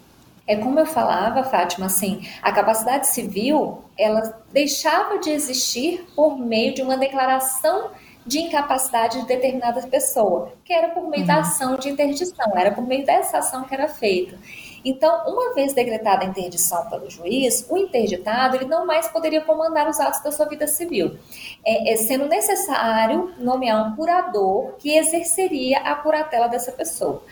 [0.47, 6.75] É como eu falava, Fátima, assim, a capacidade civil, ela deixava de existir por meio
[6.75, 7.91] de uma declaração
[8.27, 11.27] de incapacidade de determinada pessoa, que era por meio uhum.
[11.27, 14.39] da ação de interdição, era por meio dessa ação que era feita.
[14.85, 19.89] Então, uma vez decretada a interdição pelo juiz, o interditado ele não mais poderia comandar
[19.89, 21.19] os atos da sua vida civil,
[21.65, 27.23] é, é, sendo necessário nomear um curador que exerceria a curatela dessa pessoa.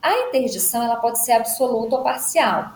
[0.00, 2.74] A interdição ela pode ser absoluta ou parcial.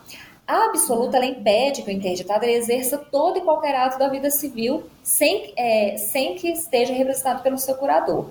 [0.48, 4.88] A absoluta ela impede que o interditado exerça todo e qualquer ato da vida civil
[5.02, 8.30] sem, é, sem que esteja representado pelo seu curador.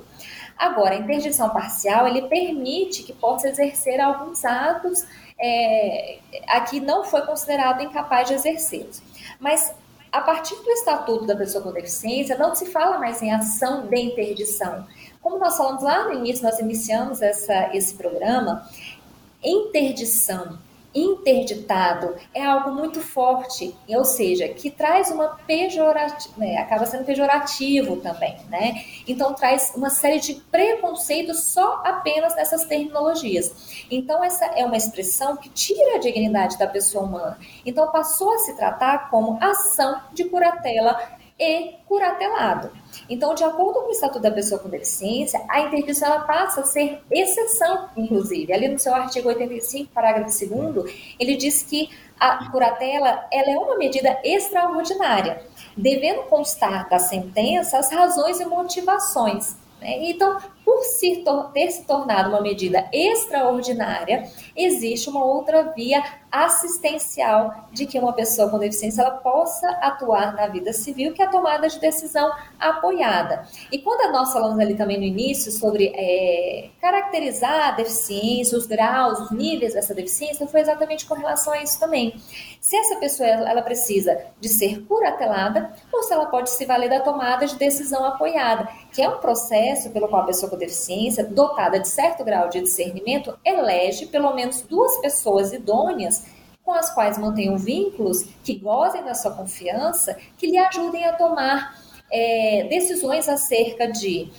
[0.58, 5.06] Agora, a interdição parcial ele permite que possa exercer alguns atos
[5.40, 9.00] é, aqui não foi considerado incapaz de exercê-los.
[9.40, 9.72] Mas
[10.12, 14.00] a partir do Estatuto da Pessoa com Deficiência, não se fala mais em ação de
[14.00, 14.88] interdição.
[15.22, 18.68] Como nós falamos lá no início, nós iniciamos essa, esse programa,
[19.44, 20.58] interdição
[21.04, 27.98] interditado é algo muito forte, ou seja, que traz uma pejorativa, né, acaba sendo pejorativo
[27.98, 28.84] também, né?
[29.08, 33.86] Então traz uma série de preconceitos só apenas nessas terminologias.
[33.90, 37.38] Então essa é uma expressão que tira a dignidade da pessoa humana.
[37.66, 42.72] Então passou a se tratar como ação de curatela e curatelado.
[43.10, 46.66] Então, de acordo com o Estatuto da Pessoa com Deficiência, a interdição ela passa a
[46.66, 48.52] ser exceção, inclusive.
[48.52, 53.78] Ali no seu artigo 85, parágrafo 2 ele diz que a curatela ela é uma
[53.78, 55.44] medida extraordinária,
[55.76, 60.10] devendo constar da sentença as razões e motivações né?
[60.10, 60.38] Então,
[60.68, 67.98] por se ter se tornado uma medida extraordinária, existe uma outra via assistencial de que
[67.98, 71.80] uma pessoa com deficiência ela possa atuar na vida civil, que é a tomada de
[71.80, 73.48] decisão apoiada.
[73.72, 79.20] E quando nós falamos ali também no início sobre é, caracterizar a deficiência, os graus,
[79.22, 82.14] os níveis dessa deficiência, foi exatamente com relação a isso também.
[82.60, 87.00] Se essa pessoa ela precisa de ser curatelada ou se ela pode se valer da
[87.00, 91.80] tomada de decisão apoiada, que é um processo pelo qual a pessoa com deficiência, dotada
[91.80, 96.26] de certo grau de discernimento, elege pelo menos duas pessoas idôneas
[96.66, 101.82] com as quais mantenham vínculos, que gozem da sua confiança, que lhe ajudem a tomar
[102.12, 104.30] é, decisões acerca de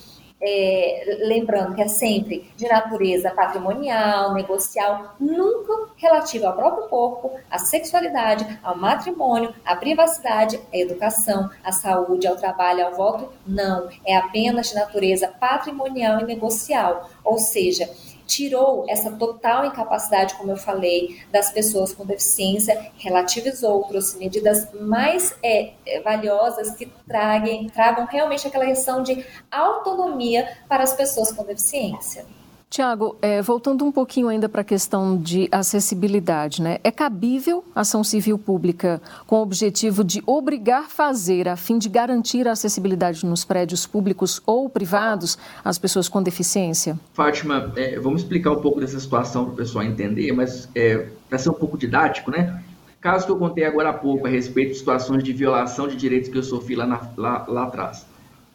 [0.41, 7.59] é, lembrando que é sempre de natureza patrimonial, negocial, nunca relativa ao próprio corpo, à
[7.59, 13.89] sexualidade, ao matrimônio, à privacidade, à educação, à saúde, ao trabalho, ao voto, não.
[14.07, 17.11] É apenas de natureza patrimonial e negocial.
[17.25, 17.89] Ou seja,
[18.29, 25.35] tirou essa total incapacidade, como eu falei, das pessoas com deficiência, relativizou, trouxe medidas mais
[25.43, 31.43] é, é, valiosas que traguem, tragam realmente aquela questão de autonomia para as pessoas com
[31.43, 32.27] deficiência.
[32.71, 36.79] Tiago, é, voltando um pouquinho ainda para a questão de acessibilidade, né?
[36.85, 42.47] É cabível ação civil pública com o objetivo de obrigar fazer a fim de garantir
[42.47, 47.01] a acessibilidade nos prédios públicos ou privados às pessoas com deficiência?
[47.15, 51.39] Fátima, é, vamos explicar um pouco dessa situação para o pessoal entender, mas é, para
[51.39, 52.63] ser um pouco didático, né?
[53.01, 56.29] Caso que eu contei agora há pouco a respeito de situações de violação de direitos
[56.29, 58.05] que eu sofri lá, na, lá, lá atrás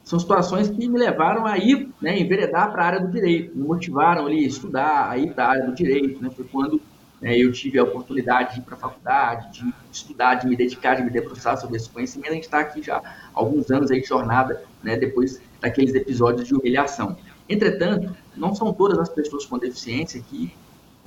[0.04, 3.64] são situações que me levaram a ir, né, enveredar para a área do direito, me
[3.64, 6.82] motivaram ali a estudar, a ir para a área do direito, né, foi quando
[7.22, 10.96] né, eu tive a oportunidade de ir para a faculdade, de estudar, de me dedicar,
[10.96, 13.02] de me debruçar sobre esse conhecimento, a gente está aqui já há
[13.34, 17.16] alguns anos aí de jornada, né, depois daqueles episódios de humilhação.
[17.48, 20.54] Entretanto, não são todas as pessoas com deficiência que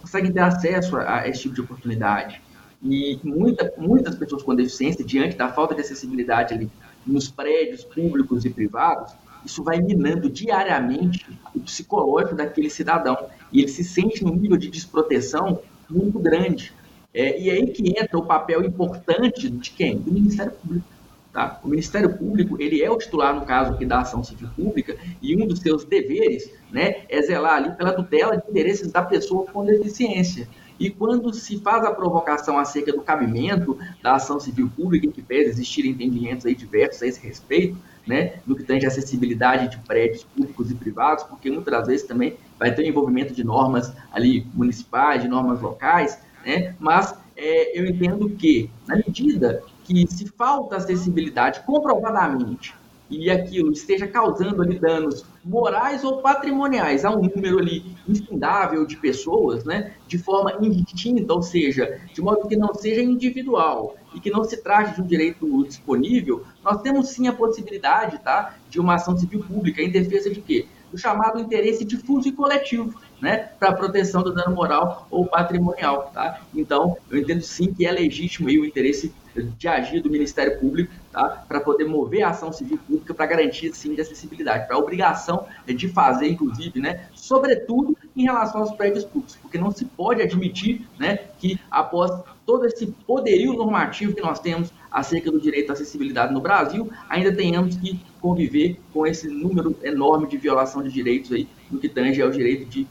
[0.01, 2.41] conseguem ter acesso a, esse tipo de oportunidade.
[2.83, 6.71] E muita, muitas pessoas com deficiência, diante da falta de acessibilidade ali
[7.07, 9.13] nos prédios públicos e privados,
[9.45, 13.17] isso vai minando diariamente o psicológico daquele cidadão.
[13.53, 16.73] E ele se sente num nível de desproteção muito grande.
[17.15, 19.99] É, e é aí que entra o papel importante de quem?
[19.99, 20.87] Do Ministério Público.
[21.33, 21.61] Tá?
[21.63, 25.37] O Ministério Público, ele é o titular, no caso aqui da ação civil pública, e
[25.37, 29.65] um dos seus deveres né, é zelar ali pela tutela de interesses da pessoa com
[29.65, 30.49] deficiência.
[30.79, 35.23] E quando se faz a provocação acerca do cabimento da ação civil pública, em que
[35.23, 39.79] pese existirem entendimentos aí diversos a esse respeito, né, no que tange a acessibilidade de
[39.79, 44.47] prédios públicos e privados, porque muitas das vezes também vai ter envolvimento de normas ali
[44.55, 50.77] municipais, de normas locais, né, mas é, eu entendo que, na medida que se falta
[50.77, 52.75] acessibilidade comprovadamente
[53.09, 58.97] e aquilo esteja causando ali danos morais ou patrimoniais a um número ali infindável de
[58.97, 64.31] pessoas, né, de forma indistinta, ou seja, de modo que não seja individual e que
[64.31, 68.95] não se trate de um direito disponível, nós temos sim a possibilidade, tá, de uma
[68.95, 70.67] ação civil pública em defesa de quê?
[70.91, 76.41] Do chamado interesse difuso e coletivo, né, para proteção do dano moral ou patrimonial, tá?
[76.55, 80.93] Então, eu entendo sim que é legítimo aí o interesse de agir do Ministério Público,
[81.13, 81.45] tá?
[81.47, 85.47] Para poder mover a ação civil pública para garantir sim de acessibilidade, para a obrigação
[85.67, 90.87] de fazer, inclusive, né, sobretudo em relação aos prédios públicos, porque não se pode admitir,
[90.99, 92.11] né, que após
[92.45, 97.35] todo esse poderio normativo que nós temos acerca do direito à acessibilidade no Brasil, ainda
[97.35, 102.23] tenhamos que conviver com esse número enorme de violação de direitos aí, no que tange
[102.23, 102.87] ao direito de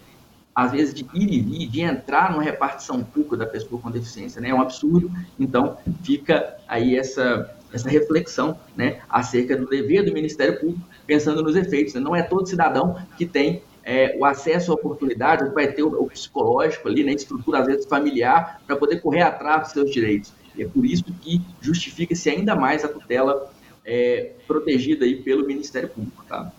[0.55, 4.39] às vezes, de ir e vir, de entrar numa repartição pública da pessoa com deficiência,
[4.39, 4.49] né?
[4.49, 5.11] É um absurdo.
[5.37, 11.57] Então, fica aí essa, essa reflexão, né, acerca do dever do Ministério Público, pensando nos
[11.57, 11.93] efeitos.
[11.93, 11.99] Né?
[11.99, 16.07] Não é todo cidadão que tem é, o acesso à oportunidade, vai ter o, o
[16.07, 20.33] psicológico ali, né, estrutura, às vezes, familiar, para poder correr atrás dos seus direitos.
[20.55, 23.51] E é por isso que justifica-se ainda mais a tutela
[23.83, 26.49] é, protegida aí pelo Ministério Público, tá?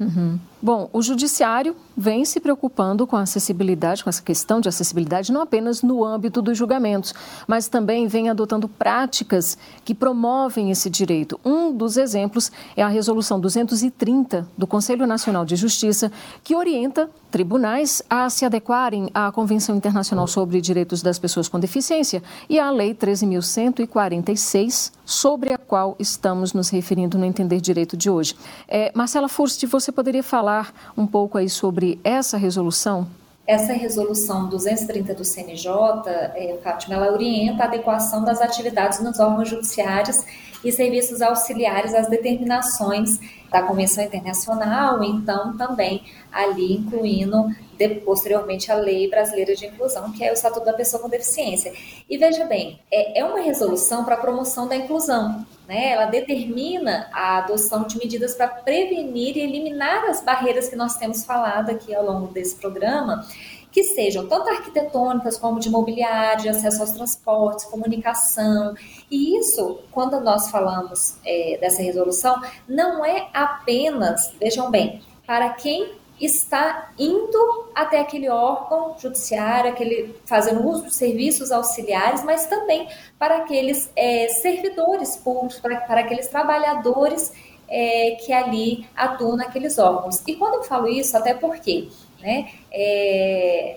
[0.00, 0.38] Uhum.
[0.64, 5.40] Bom, o Judiciário vem se preocupando com a acessibilidade, com essa questão de acessibilidade, não
[5.40, 7.12] apenas no âmbito dos julgamentos,
[7.48, 11.40] mas também vem adotando práticas que promovem esse direito.
[11.44, 16.12] Um dos exemplos é a Resolução 230 do Conselho Nacional de Justiça,
[16.44, 22.22] que orienta tribunais a se adequarem à Convenção Internacional sobre Direitos das Pessoas com Deficiência
[22.48, 28.36] e à Lei 13.146, sobre a qual estamos nos referindo no Entender Direito de hoje.
[28.68, 33.06] É, Marcela Furst, você poderia falar falar um pouco aí sobre essa resolução?
[33.46, 35.70] Essa resolução 230 do CNJ,
[36.06, 40.24] é, Fátima, ela orienta a adequação das atividades nos órgãos judiciários
[40.64, 43.18] e serviços auxiliares às determinações
[43.50, 47.48] da Convenção Internacional, então também ali incluindo
[47.88, 51.72] de, posteriormente a Lei Brasileira de Inclusão, que é o Estatuto da Pessoa com Deficiência.
[52.08, 55.92] E veja bem, é, é uma resolução para a promoção da inclusão, né?
[55.92, 61.24] Ela determina a adoção de medidas para prevenir e eliminar as barreiras que nós temos
[61.24, 63.26] falado aqui ao longo desse programa
[63.72, 68.74] que sejam tanto arquitetônicas como de mobiliário, de acesso aos transportes, comunicação.
[69.10, 76.01] E isso, quando nós falamos é, dessa resolução, não é apenas, vejam bem, para quem
[76.24, 83.38] está indo até aquele órgão judiciário, aquele, fazendo uso de serviços auxiliares, mas também para
[83.38, 87.32] aqueles é, servidores públicos, para, para aqueles trabalhadores
[87.68, 90.22] é, que ali atuam naqueles órgãos.
[90.26, 91.88] E quando eu falo isso, até porque
[92.22, 92.50] né?
[92.70, 93.76] É,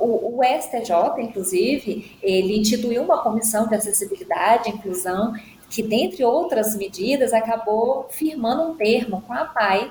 [0.00, 5.34] o, o STJ, inclusive, ele instituiu uma comissão de acessibilidade e inclusão
[5.68, 9.90] que, dentre outras medidas, acabou firmando um termo com a PAI,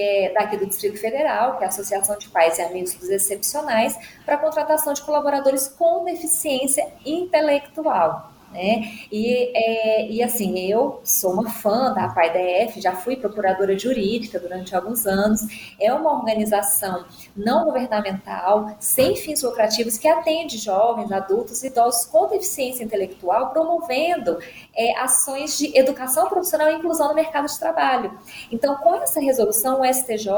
[0.00, 3.96] é daqui do Distrito Federal, que é a Associação de Pais e Amigos dos Excepcionais,
[4.24, 8.35] para a contratação de colaboradores com deficiência intelectual.
[8.52, 8.90] Né?
[9.10, 14.74] E, é, e assim, eu sou uma fã da PAIDF, já fui procuradora jurídica durante
[14.74, 15.40] alguns anos.
[15.80, 17.04] É uma organização
[17.36, 24.38] não governamental, sem fins lucrativos, que atende jovens, adultos e idosos com deficiência intelectual, promovendo
[24.74, 28.16] é, ações de educação profissional e inclusão no mercado de trabalho.
[28.50, 30.30] Então, com essa resolução, o STJ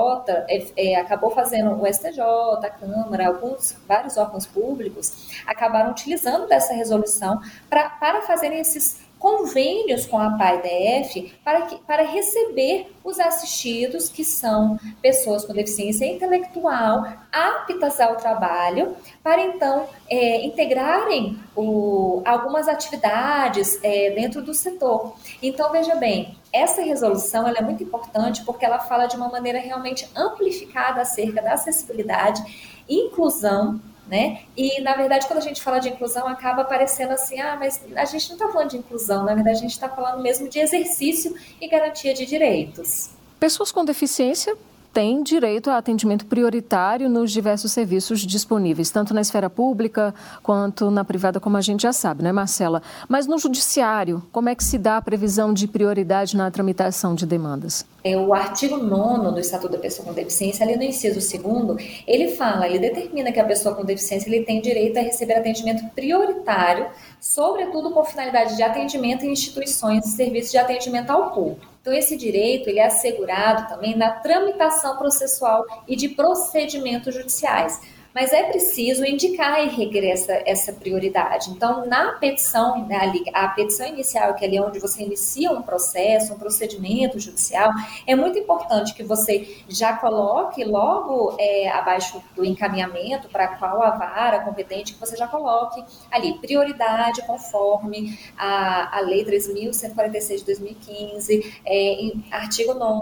[0.48, 6.72] é, é, acabou fazendo, o STJ, a Câmara, alguns, vários órgãos públicos, acabaram utilizando dessa
[6.72, 14.08] resolução para para fazerem esses convênios com a PAIDF para, que, para receber os assistidos,
[14.08, 22.68] que são pessoas com deficiência intelectual, aptas ao trabalho, para então é, integrarem o, algumas
[22.68, 25.14] atividades é, dentro do setor.
[25.42, 30.08] Então, veja bem, essa resolução é muito importante porque ela fala de uma maneira realmente
[30.14, 32.42] amplificada acerca da acessibilidade,
[32.88, 34.40] inclusão né?
[34.56, 38.04] E, na verdade, quando a gente fala de inclusão, acaba parecendo assim, ah, mas a
[38.04, 41.34] gente não está falando de inclusão, na verdade, a gente está falando mesmo de exercício
[41.60, 43.10] e garantia de direitos.
[43.38, 44.56] Pessoas com deficiência
[44.92, 51.04] têm direito a atendimento prioritário nos diversos serviços disponíveis, tanto na esfera pública quanto na
[51.04, 52.82] privada, como a gente já sabe, né, Marcela?
[53.08, 57.26] Mas no judiciário, como é que se dá a previsão de prioridade na tramitação de
[57.26, 57.86] demandas?
[58.08, 62.28] É, o artigo 9 do Estatuto da Pessoa com Deficiência, ali no inciso 2 ele
[62.28, 66.86] fala, ele determina que a pessoa com deficiência ele tem direito a receber atendimento prioritário,
[67.20, 71.66] sobretudo com finalidade de atendimento em instituições e serviços de atendimento ao público.
[71.82, 77.78] Então, esse direito ele é assegurado também na tramitação processual e de procedimentos judiciais
[78.14, 81.50] mas é preciso indicar e regressa essa prioridade.
[81.50, 86.34] Então, na petição, né, a petição inicial, que é ali onde você inicia um processo,
[86.34, 87.70] um procedimento judicial,
[88.06, 93.90] é muito importante que você já coloque logo é, abaixo do encaminhamento para qual a
[93.90, 101.62] vara competente, que você já coloque ali prioridade conforme a, a Lei 3.146 de 2015,
[101.64, 102.98] é, em artigo 9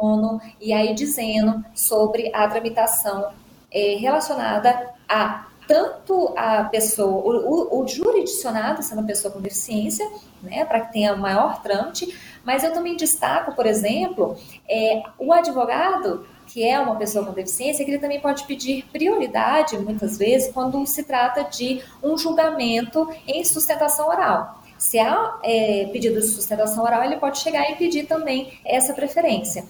[0.60, 3.32] e aí dizendo sobre a tramitação
[3.70, 10.08] é, relacionada a tanto a pessoa, o, o, o jurisdicionado, sendo uma pessoa com deficiência,
[10.42, 14.38] né, para que tenha maior trâmite, mas eu também destaco, por exemplo,
[14.68, 19.76] é, o advogado, que é uma pessoa com deficiência, que ele também pode pedir prioridade,
[19.78, 24.62] muitas vezes, quando se trata de um julgamento em sustentação oral.
[24.78, 29.64] Se há é, pedido de sustentação oral, ele pode chegar e pedir também essa preferência.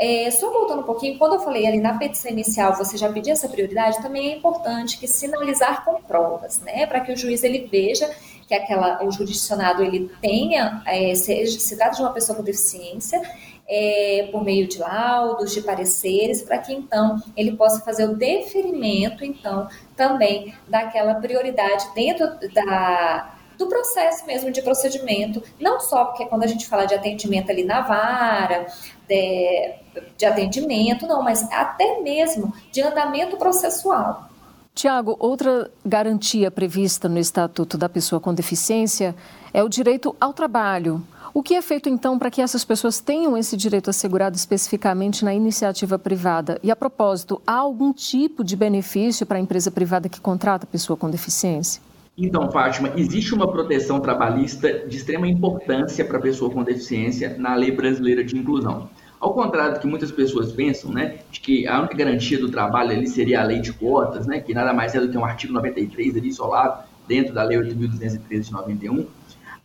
[0.00, 3.32] É, só voltando um pouquinho, quando eu falei ali na petição inicial, você já pediu
[3.32, 6.86] essa prioridade, também é importante que sinalizar com provas, né?
[6.86, 8.08] Para que o juiz ele veja
[8.46, 13.20] que aquela, o jurisdicionado ele tenha, é, se, se trata de uma pessoa com deficiência,
[13.68, 19.24] é, por meio de laudos, de pareceres, para que então ele possa fazer o deferimento,
[19.24, 26.44] então, também daquela prioridade dentro da, do processo mesmo de procedimento, não só porque quando
[26.44, 28.66] a gente fala de atendimento ali na vara,
[29.06, 29.74] de,
[30.16, 34.28] de atendimento, não, mas até mesmo de andamento processual.
[34.74, 39.14] Tiago, outra garantia prevista no Estatuto da Pessoa com Deficiência
[39.52, 41.02] é o direito ao trabalho.
[41.34, 45.34] O que é feito então para que essas pessoas tenham esse direito assegurado especificamente na
[45.34, 46.58] iniciativa privada?
[46.62, 50.70] E a propósito, há algum tipo de benefício para a empresa privada que contrata a
[50.70, 51.82] pessoa com deficiência?
[52.16, 57.54] Então, Fátima, existe uma proteção trabalhista de extrema importância para a pessoa com deficiência na
[57.54, 58.88] lei brasileira de inclusão.
[59.20, 62.92] Ao contrário do que muitas pessoas pensam, né, de que a única garantia do trabalho
[62.92, 65.52] ali seria a lei de cotas, né, que nada mais é do que um artigo
[65.52, 69.06] 93 ali isolado dentro da lei 8.213 de 91,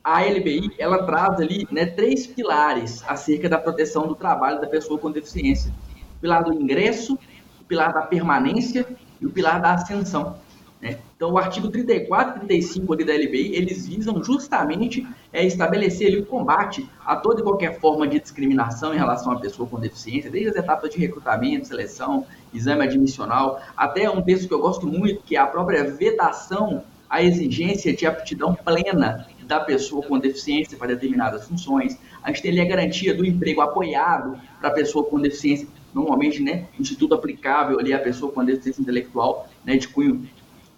[0.03, 4.99] a LBI ela traz ali né, três pilares acerca da proteção do trabalho da pessoa
[4.99, 5.71] com deficiência:
[6.17, 7.17] o pilar do ingresso,
[7.61, 8.85] o pilar da permanência
[9.21, 10.35] e o pilar da ascensão.
[10.83, 10.97] Né?
[11.15, 16.19] Então, o artigo 34 e 35 ali da LBI, eles visam justamente é, estabelecer ali,
[16.19, 20.29] o combate a toda e qualquer forma de discriminação em relação à pessoa com deficiência,
[20.29, 25.23] desde as etapas de recrutamento, seleção, exame admissional, até um texto que eu gosto muito,
[25.23, 30.87] que é a própria vedação à exigência de aptidão plena da pessoa com deficiência para
[30.87, 31.97] determinadas funções.
[32.21, 36.41] A gente tem ali a garantia do emprego apoiado para a pessoa com deficiência, normalmente,
[36.41, 40.27] né, instituto aplicável ali à pessoa com deficiência intelectual, né, de cunho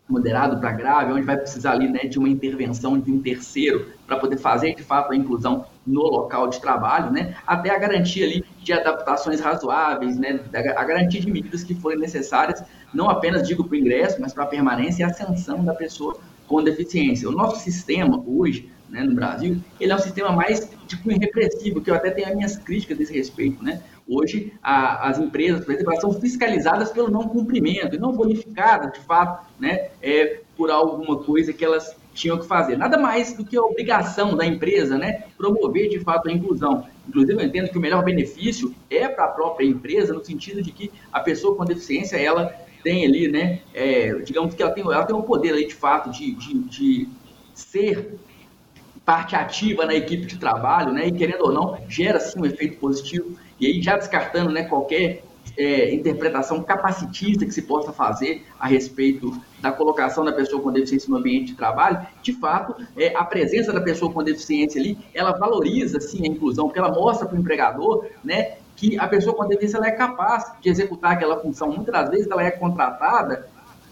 [0.07, 4.17] moderado para grave, onde vai precisar ali né, de uma intervenção de um terceiro para
[4.17, 8.45] poder fazer de fato a inclusão no local de trabalho, né, até a garantia ali
[8.61, 13.73] de adaptações razoáveis, né, a garantia de medidas que forem necessárias, não apenas digo para
[13.73, 17.27] o ingresso, mas para a permanência e ascensão da pessoa com deficiência.
[17.27, 20.69] O nosso sistema hoje, né, no Brasil, ele é um sistema mais
[21.01, 23.81] cunho repressivo, que eu até tenho as minhas críticas desse respeito, né?
[24.07, 28.99] Hoje, a, as empresas, por exemplo, são fiscalizadas pelo não cumprimento e não bonificadas, de
[28.99, 32.77] fato, né, é, por alguma coisa que elas tinham que fazer.
[32.77, 36.85] Nada mais do que a obrigação da empresa, né, promover de fato a inclusão.
[37.07, 40.71] Inclusive, eu entendo que o melhor benefício é para a própria empresa, no sentido de
[40.71, 42.53] que a pessoa com deficiência, ela
[42.83, 46.11] tem ali, né, é, digamos que ela tem, ela tem um poder ali, de fato,
[46.11, 47.09] de, de, de
[47.55, 48.13] ser
[49.03, 52.77] parte ativa na equipe de trabalho, né, e querendo ou não, gera sim um efeito
[52.77, 53.35] positivo.
[53.59, 55.23] E aí, já descartando né, qualquer
[55.57, 59.31] é, interpretação capacitista que se possa fazer a respeito
[59.61, 63.71] da colocação da pessoa com deficiência no ambiente de trabalho, de fato, é, a presença
[63.71, 67.39] da pessoa com deficiência ali, ela valoriza, sim, a inclusão, porque ela mostra para o
[67.39, 71.71] empregador, né, que a pessoa com deficiência ela é capaz de executar aquela função.
[71.71, 73.47] Muitas das vezes ela é contratada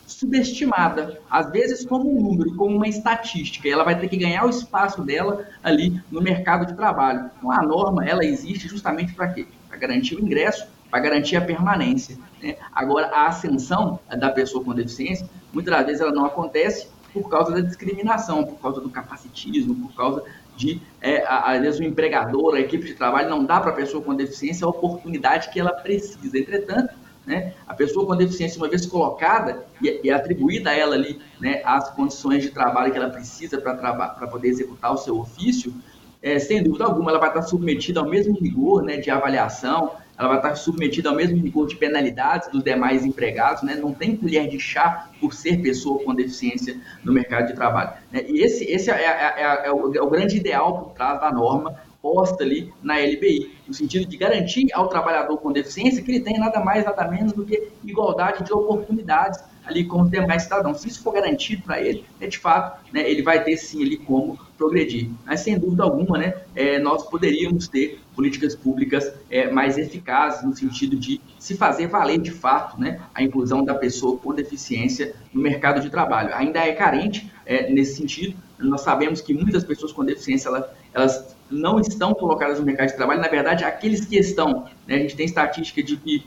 [0.05, 4.49] subestimada, às vezes como um número, como uma estatística, ela vai ter que ganhar o
[4.49, 7.29] espaço dela ali no mercado de trabalho.
[7.37, 9.47] Então a norma, ela existe justamente para quê?
[9.67, 12.15] Para garantir o ingresso para garantir a permanência.
[12.39, 12.55] Né?
[12.71, 17.61] Agora, a ascensão da pessoa com deficiência, muitas vezes ela não acontece por causa da
[17.61, 20.23] discriminação, por causa do capacitismo, por causa
[20.55, 24.03] de, é, às vezes, o empregador, a equipe de trabalho não dá para a pessoa
[24.03, 26.37] com deficiência a oportunidade que ela precisa.
[26.37, 26.93] Entretanto,
[27.25, 31.61] né, a pessoa com deficiência, uma vez colocada e, e atribuída a ela ali né,
[31.63, 35.73] as condições de trabalho que ela precisa para poder executar o seu ofício,
[36.21, 40.29] é, sem dúvida alguma, ela vai estar submetida ao mesmo rigor né, de avaliação, ela
[40.29, 43.75] vai estar submetida ao mesmo rigor de penalidades dos demais empregados, né?
[43.75, 47.93] não tem colher de chá por ser pessoa com deficiência no mercado de trabalho.
[48.11, 48.23] Né?
[48.27, 51.31] E esse, esse é, é, é, é, o, é o grande ideal por trás da
[51.31, 56.19] norma posta ali na LBI, no sentido de garantir ao trabalhador com deficiência que ele
[56.19, 60.81] tenha nada mais, nada menos do que igualdade de oportunidades ali com os demais cidadãos.
[60.81, 63.95] Se isso for garantido para ele, é de fato, né, ele vai ter sim ali
[63.95, 65.09] como progredir.
[65.25, 70.53] Mas sem dúvida alguma, né, é, nós poderíamos ter políticas públicas é, mais eficazes no
[70.53, 75.41] sentido de se fazer valer de fato né, a inclusão da pessoa com deficiência no
[75.41, 76.35] mercado de trabalho.
[76.35, 78.35] Ainda é carente é, nesse sentido.
[78.59, 82.95] Nós sabemos que muitas pessoas com deficiência elas, elas não estão colocadas no mercado de
[82.95, 83.21] trabalho.
[83.21, 86.25] Na verdade, aqueles que estão, né, a gente tem estatística de que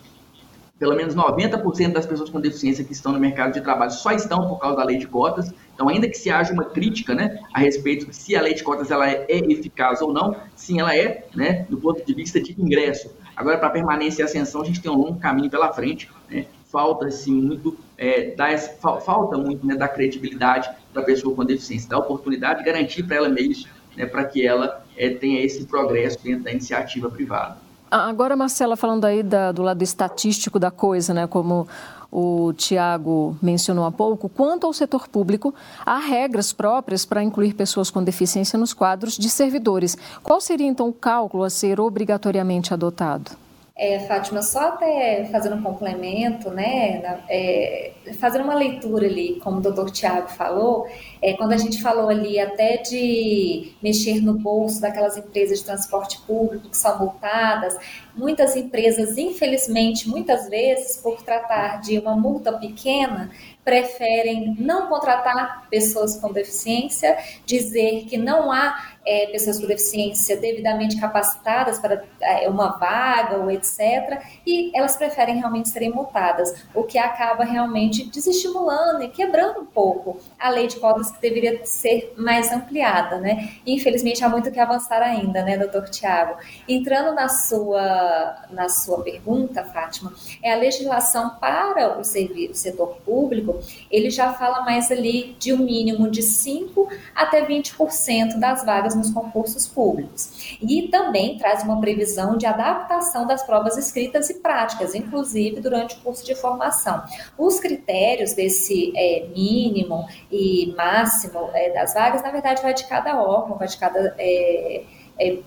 [0.79, 4.47] pelo menos 90% das pessoas com deficiência que estão no mercado de trabalho só estão
[4.47, 5.53] por causa da lei de cotas.
[5.75, 8.63] Então, ainda que se haja uma crítica né, a respeito de se a lei de
[8.63, 12.55] cotas ela é, eficaz ou não, sim, ela é, né, do ponto de vista de
[12.61, 13.11] ingresso.
[13.35, 16.11] Agora, para permanência e ascensão, a gente tem um longo caminho pela frente.
[16.31, 16.47] Né?
[16.67, 21.99] Falta, sim, muito, é, da, falta muito né, da credibilidade da pessoa com deficiência, da
[21.99, 26.45] oportunidade de garantir para ela meios né, para que ela é, tenha esse progresso dentro
[26.45, 27.57] da iniciativa privada.
[27.91, 31.69] Agora, Marcela, falando aí da, do lado estatístico da coisa, né, como
[32.11, 37.91] o Tiago mencionou há pouco, quanto ao setor público, há regras próprias para incluir pessoas
[37.91, 39.97] com deficiência nos quadros de servidores.
[40.23, 43.46] Qual seria, então, o cálculo a ser obrigatoriamente adotado?
[43.79, 49.61] É, Fátima, só até fazendo um complemento, né, é, fazendo uma leitura ali, como o
[49.61, 50.89] doutor Tiago falou,
[51.21, 56.19] é, quando a gente falou ali até de mexer no bolso daquelas empresas de transporte
[56.23, 57.77] público que são multadas,
[58.15, 63.31] muitas empresas, infelizmente, muitas vezes, por tratar de uma multa pequena,
[63.63, 71.01] preferem não contratar pessoas com deficiência, dizer que não há é, pessoas com deficiência devidamente
[71.01, 74.21] capacitadas para é, uma vaga ou etc.
[74.45, 80.19] E elas preferem realmente serem multadas, o que acaba realmente desestimulando e quebrando um pouco
[80.39, 83.51] a lei de cotas que deveria ser mais ampliada, né?
[83.65, 86.37] Infelizmente há muito que avançar ainda, né, doutor Tiago?
[86.69, 92.97] Entrando na sua, na sua pergunta, Fátima, é a legislação para o, serviço, o setor
[93.05, 98.96] público, ele já fala mais ali de um mínimo de 5 até 20% das vagas
[98.97, 100.59] nos concursos públicos.
[100.61, 106.01] E também traz uma previsão de adaptação das provas escritas e práticas, inclusive durante o
[106.01, 107.03] curso de formação.
[107.39, 113.21] Os critérios desse é, mínimo e máximo é, das vagas, na verdade, vai de cada
[113.21, 114.15] órgão, vai de cada.
[114.19, 114.83] É,
[115.19, 115.39] é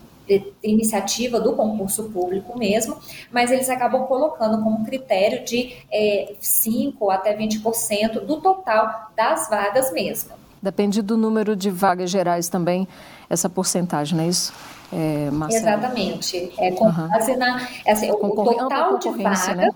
[0.62, 2.98] iniciativa do concurso público mesmo,
[3.32, 9.92] mas eles acabam colocando como critério de é, 5 até 20% do total das vagas
[9.92, 10.38] mesmo.
[10.62, 12.88] Depende do número de vagas gerais também,
[13.30, 14.54] essa porcentagem, não é isso?
[14.92, 16.52] É, Exatamente.
[16.58, 17.08] É com uhum.
[17.08, 17.68] base na.
[17.86, 19.56] É assim, o, total de vagas.
[19.56, 19.70] Né?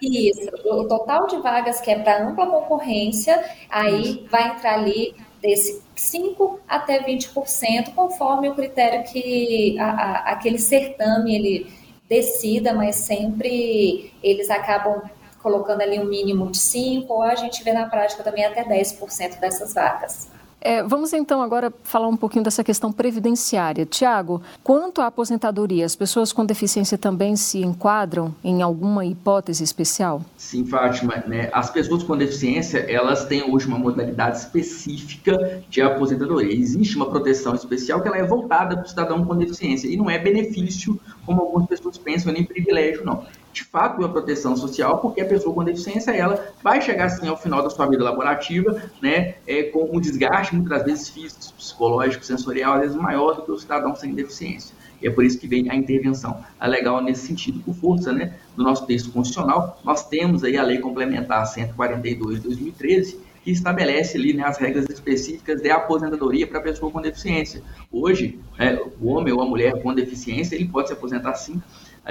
[0.00, 5.82] Isso, o total de vagas que é para ampla concorrência, aí vai entrar ali desse
[5.94, 11.72] 5 até 20%, conforme o critério que a, a, aquele certame ele
[12.08, 15.02] decida, mas sempre eles acabam
[15.42, 19.40] colocando ali um mínimo de 5, ou a gente vê na prática também até 10%
[19.40, 20.28] dessas vagas.
[20.62, 23.86] É, vamos então agora falar um pouquinho dessa questão previdenciária.
[23.86, 30.22] Tiago, quanto à aposentadoria, as pessoas com deficiência também se enquadram em alguma hipótese especial?
[30.36, 31.24] Sim, Fátima.
[31.26, 31.48] Né?
[31.52, 36.54] As pessoas com deficiência, elas têm hoje uma modalidade específica de aposentadoria.
[36.54, 40.10] Existe uma proteção especial que ela é voltada para o cidadão com deficiência e não
[40.10, 45.20] é benefício, como algumas pessoas pensam, nem privilégio, não de fato uma proteção social, porque
[45.20, 49.34] a pessoa com deficiência ela vai chegar assim ao final da sua vida laborativa, né,
[49.46, 53.58] é, com um desgaste muitas vezes físico, psicológico, sensorial, às vezes maior do que o
[53.58, 54.74] cidadão sem deficiência.
[55.02, 58.34] E é por isso que vem a intervenção a legal nesse sentido, por força né,
[58.54, 59.80] do nosso texto constitucional.
[59.82, 64.86] Nós temos aí a Lei Complementar 142 de 2013, que estabelece ali né, as regras
[64.90, 67.62] específicas de aposentadoria para a pessoa com deficiência.
[67.90, 71.60] Hoje, é, o homem ou a mulher com deficiência, ele pode se aposentar sim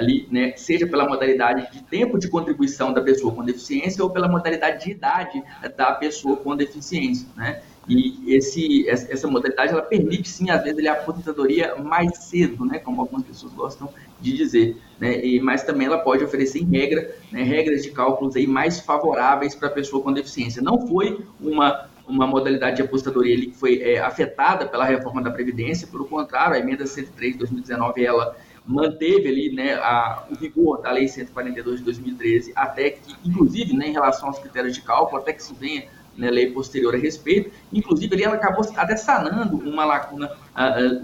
[0.00, 4.28] ali, né, seja pela modalidade de tempo de contribuição da pessoa com deficiência ou pela
[4.28, 5.42] modalidade de idade
[5.76, 7.60] da pessoa com deficiência, né?
[7.88, 13.00] E esse, essa modalidade ela permite sim, às vezes, a aposentadoria mais cedo, né, como
[13.00, 13.88] algumas pessoas gostam
[14.20, 18.36] de dizer, né, e, mas também ela pode oferecer, em regra, né, regras de cálculos
[18.36, 20.62] aí mais favoráveis para a pessoa com deficiência.
[20.62, 25.88] Não foi uma, uma modalidade de aposentadoria que foi é, afetada pela reforma da Previdência,
[25.88, 28.36] pelo contrário, a emenda 103 de 2019 ela
[28.70, 33.88] manteve ali né, a, o vigor da Lei 142 de 2013, até que, inclusive, né,
[33.88, 35.84] em relação aos critérios de cálculo, até que se venha
[36.16, 40.30] né, lei posterior a respeito, inclusive ela acabou até sanando uma lacuna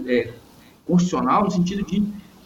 [0.07, 0.31] é,
[0.85, 2.03] constitucional no sentido de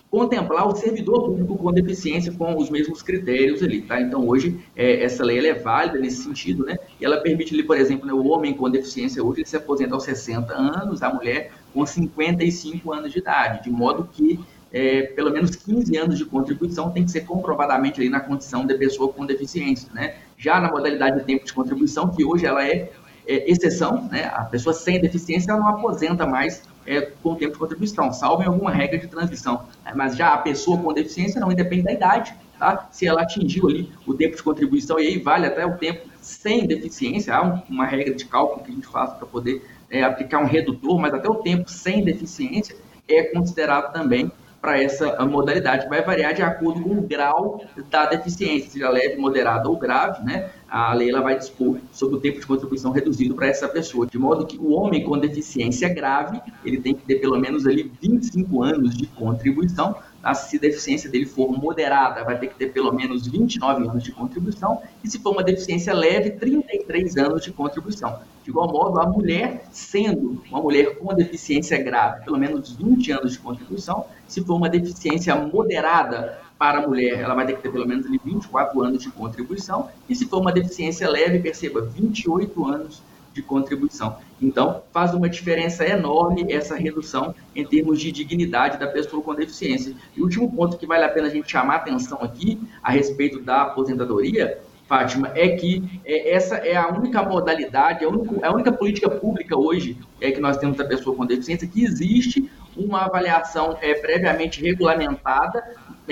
[0.10, 4.02] contemplar o servidor público com deficiência com os mesmos critérios ali, tá?
[4.02, 6.78] Então hoje é, essa lei é válida nesse sentido, né?
[7.00, 9.94] E ela permite ali, por exemplo, né, o homem com deficiência hoje ele se aposenta
[9.94, 14.38] aos 60 anos, a mulher com 55 anos de idade, de modo que
[14.74, 18.74] é, pelo menos 15 anos de contribuição tem que ser comprovadamente ali na condição de
[18.76, 20.16] pessoa com deficiência, né?
[20.38, 22.90] Já na modalidade de tempo de contribuição, que hoje ela é,
[23.28, 24.32] é exceção, né?
[24.34, 28.72] A pessoa sem deficiência não aposenta mais é, com tempo de contribuição, salvo em alguma
[28.72, 29.66] regra de transição.
[29.96, 32.88] Mas já a pessoa com deficiência não independe da idade, tá?
[32.92, 36.66] Se ela atingiu ali o tempo de contribuição e aí vale até o tempo sem
[36.66, 40.46] deficiência, há uma regra de cálculo que a gente faz para poder é, aplicar um
[40.46, 42.76] redutor, mas até o tempo sem deficiência
[43.08, 44.32] é considerado também
[44.62, 45.90] para essa modalidade.
[45.90, 50.52] Vai variar de acordo com o grau da deficiência, seja leve, moderada ou grave, né?
[50.70, 54.18] A lei ela vai dispor sobre o tempo de contribuição reduzido para essa pessoa, de
[54.18, 58.64] modo que o homem com deficiência grave, ele tem que ter pelo menos ali 25
[58.64, 59.96] anos de contribuição,
[60.36, 64.12] se a deficiência dele for moderada, vai ter que ter pelo menos 29 anos de
[64.12, 68.20] contribuição, e se for uma deficiência leve, 33 anos de contribuição.
[68.44, 73.34] De igual modo, a mulher, sendo uma mulher com deficiência grave, pelo menos 20 anos
[73.34, 77.72] de contribuição, se for uma deficiência moderada para a mulher, ela vai ter que ter
[77.72, 83.02] pelo menos 24 anos de contribuição, e se for uma deficiência leve, perceba, 28 anos
[83.34, 84.18] de contribuição.
[84.42, 89.94] Então, faz uma diferença enorme essa redução em termos de dignidade da pessoa com deficiência.
[90.16, 93.40] E o último ponto que vale a pena a gente chamar atenção aqui a respeito
[93.40, 98.48] da aposentadoria, Fátima, é que é, essa é a única modalidade, é a única, é
[98.48, 102.52] a única política pública hoje é que nós temos da pessoa com deficiência que existe
[102.76, 105.64] uma avaliação é, previamente regulamentada,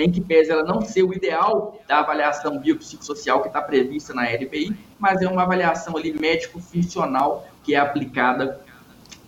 [0.02, 4.28] em que pese ela não ser o ideal da avaliação biopsicossocial que está prevista na
[4.28, 8.60] LPI, mas é uma avaliação ali médico-funcional que é aplicada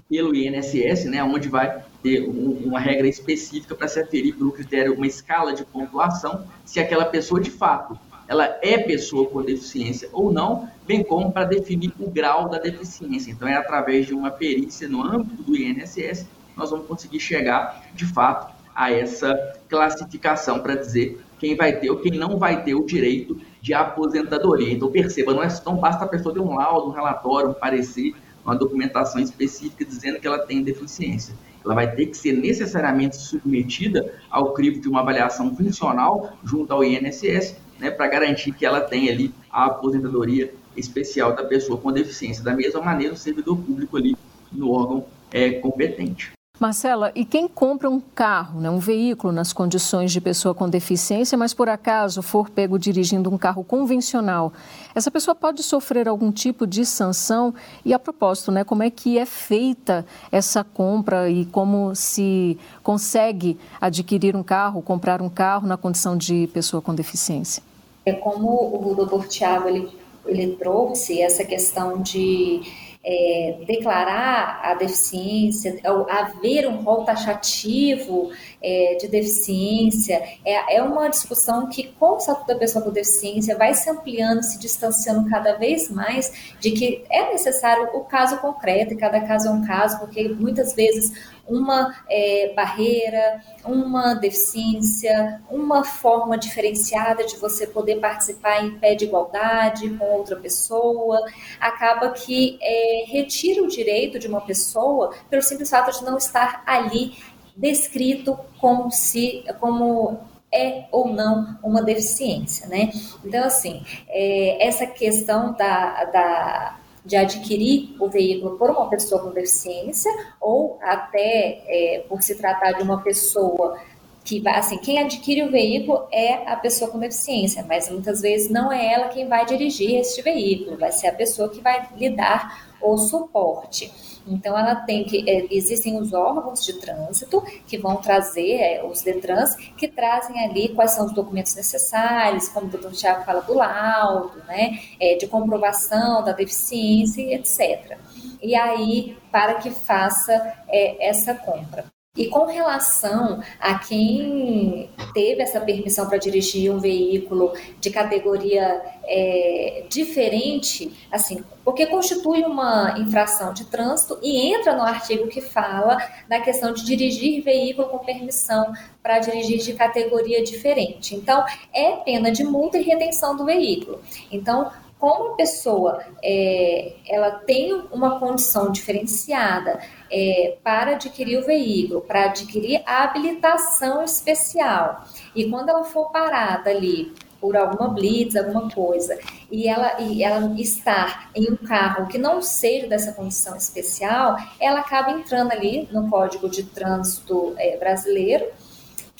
[0.08, 4.94] pelo INSS, né, onde vai ter um, uma regra específica para se aferir pelo critério,
[4.94, 7.98] uma escala de pontuação, se aquela pessoa de fato
[8.28, 13.30] ela é pessoa com deficiência ou não, bem como para definir o grau da deficiência.
[13.30, 18.06] Então, é através de uma perícia no âmbito do INSS nós vamos conseguir chegar, de
[18.06, 19.34] fato, a essa
[19.68, 24.72] classificação para dizer quem vai ter ou quem não vai ter o direito de aposentadoria.
[24.72, 28.14] Então, perceba, não, é, não basta a pessoa ter um laudo, um relatório, um parecer,
[28.44, 31.34] uma documentação específica dizendo que ela tem deficiência.
[31.64, 36.84] Ela vai ter que ser necessariamente submetida ao crivo de uma avaliação funcional junto ao
[36.84, 42.42] INSS, né, para garantir que ela tem ali a aposentadoria especial da pessoa com deficiência.
[42.42, 44.16] Da mesma maneira, o servidor público ali
[44.50, 46.32] no órgão é competente.
[46.62, 51.36] Marcela, e quem compra um carro, né, um veículo nas condições de pessoa com deficiência,
[51.36, 54.52] mas por acaso for pego dirigindo um carro convencional,
[54.94, 57.52] essa pessoa pode sofrer algum tipo de sanção?
[57.84, 63.58] E a propósito, né, como é que é feita essa compra e como se consegue
[63.80, 67.60] adquirir um carro, comprar um carro na condição de pessoa com deficiência?
[68.06, 69.88] É como o doutor Tiago ele,
[70.24, 72.62] ele trouxe essa questão de
[73.04, 78.30] é, declarar a deficiência, haver um rol taxativo
[78.62, 83.56] é, de deficiência, é, é uma discussão que, com o Estatuto da Pessoa com Deficiência,
[83.56, 88.94] vai se ampliando, se distanciando cada vez mais de que é necessário o caso concreto,
[88.94, 91.12] e cada caso é um caso, porque muitas vezes
[91.52, 99.04] uma é, barreira, uma deficiência, uma forma diferenciada de você poder participar em pé de
[99.04, 101.20] igualdade com outra pessoa,
[101.60, 106.62] acaba que é, retira o direito de uma pessoa pelo simples fato de não estar
[106.66, 107.16] ali
[107.56, 110.18] descrito como se como
[110.52, 112.90] é ou não uma deficiência, né?
[113.24, 119.30] Então, assim, é, essa questão da, da de adquirir o veículo por uma pessoa com
[119.30, 123.78] deficiência ou até é, por se tratar de uma pessoa
[124.24, 128.72] que assim, quem adquire o veículo é a pessoa com deficiência, mas muitas vezes não
[128.72, 132.72] é ela quem vai dirigir este veículo, vai ser a pessoa que vai lhe dar
[132.80, 133.92] o suporte.
[134.26, 135.28] Então, ela tem que.
[135.28, 140.68] É, existem os órgãos de trânsito que vão trazer, é, os DETRANS, que trazem ali
[140.70, 145.26] quais são os documentos necessários, como o doutor Tiago fala do laudo, né, é, de
[145.26, 147.98] comprovação da deficiência, etc.
[148.42, 150.32] E aí, para que faça
[150.68, 151.84] é, essa compra.
[152.14, 159.84] E com relação a quem teve essa permissão para dirigir um veículo de categoria é,
[159.88, 165.96] diferente, assim, porque constitui uma infração de trânsito e entra no artigo que fala
[166.28, 171.14] da questão de dirigir veículo com permissão para dirigir de categoria diferente.
[171.14, 174.00] Então, é pena de multa e retenção do veículo.
[174.30, 174.70] Então,
[175.02, 182.26] como a pessoa é, ela tem uma condição diferenciada é, para adquirir o veículo, para
[182.26, 189.18] adquirir a habilitação especial, e quando ela for parada ali por alguma blitz, alguma coisa,
[189.50, 194.78] e ela, e ela estar em um carro que não seja dessa condição especial, ela
[194.78, 198.46] acaba entrando ali no Código de Trânsito é, Brasileiro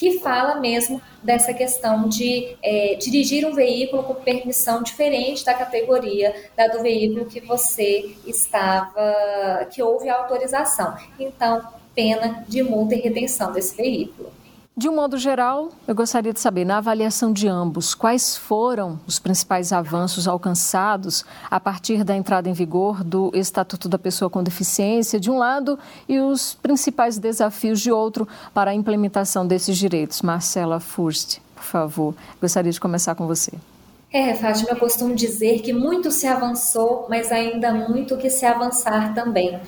[0.03, 6.35] que fala mesmo dessa questão de é, dirigir um veículo com permissão diferente da categoria
[6.57, 10.97] da do veículo que você estava, que houve autorização.
[11.21, 11.63] Então,
[11.95, 14.33] pena de multa e retenção desse veículo.
[14.83, 19.21] De um modo geral, eu gostaria de saber, na avaliação de ambos, quais foram os
[19.21, 25.21] principais avanços alcançados a partir da entrada em vigor do Estatuto da Pessoa com Deficiência,
[25.21, 25.79] de um lado,
[26.09, 30.21] e os principais desafios de outro para a implementação desses direitos.
[30.21, 33.53] Marcela Furst, por favor, gostaria de começar com você.
[34.13, 39.15] É, Fátima, eu costumo dizer que muito se avançou, mas ainda muito que se avançar
[39.15, 39.61] também.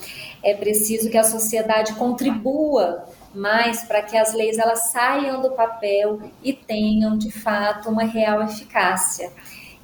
[0.43, 3.05] É preciso que a sociedade contribua
[3.35, 8.43] mas para que as leis elas saiam do papel e tenham de fato uma real
[8.43, 9.33] eficácia.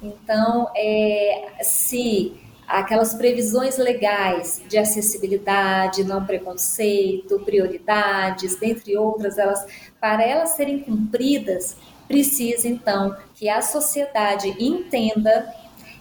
[0.01, 2.33] Então, é, se
[2.67, 9.65] aquelas previsões legais de acessibilidade, não preconceito, prioridades, dentre outras, elas
[9.99, 11.75] para elas serem cumpridas,
[12.07, 15.53] precisa então que a sociedade entenda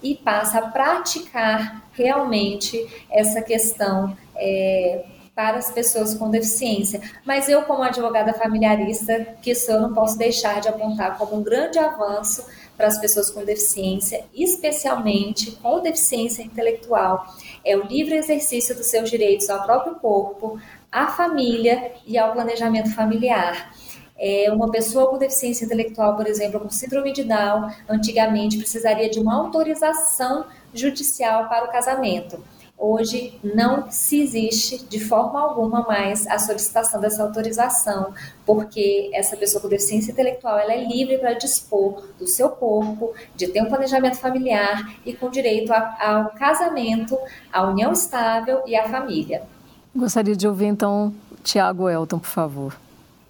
[0.03, 7.01] e passe a praticar realmente essa questão é, para as pessoas com deficiência.
[7.24, 11.78] Mas eu, como advogada familiarista, que sou, não posso deixar de apontar como um grande
[11.78, 12.45] avanço
[12.76, 17.26] para as pessoas com deficiência, especialmente com deficiência intelectual,
[17.64, 20.59] é o livre exercício dos seus direitos ao próprio corpo,
[20.91, 23.74] à família e ao planejamento familiar.
[24.18, 29.18] É, uma pessoa com deficiência intelectual, por exemplo, com síndrome de Down, antigamente precisaria de
[29.18, 32.43] uma autorização judicial para o casamento.
[32.81, 38.14] Hoje não se existe de forma alguma mais a solicitação dessa autorização,
[38.47, 43.49] porque essa pessoa com deficiência intelectual ela é livre para dispor do seu corpo, de
[43.49, 47.18] ter um planejamento familiar e com direito ao casamento,
[47.53, 49.43] à união estável e à família.
[49.95, 51.12] Gostaria de ouvir então
[51.45, 52.74] Tiago Elton, por favor.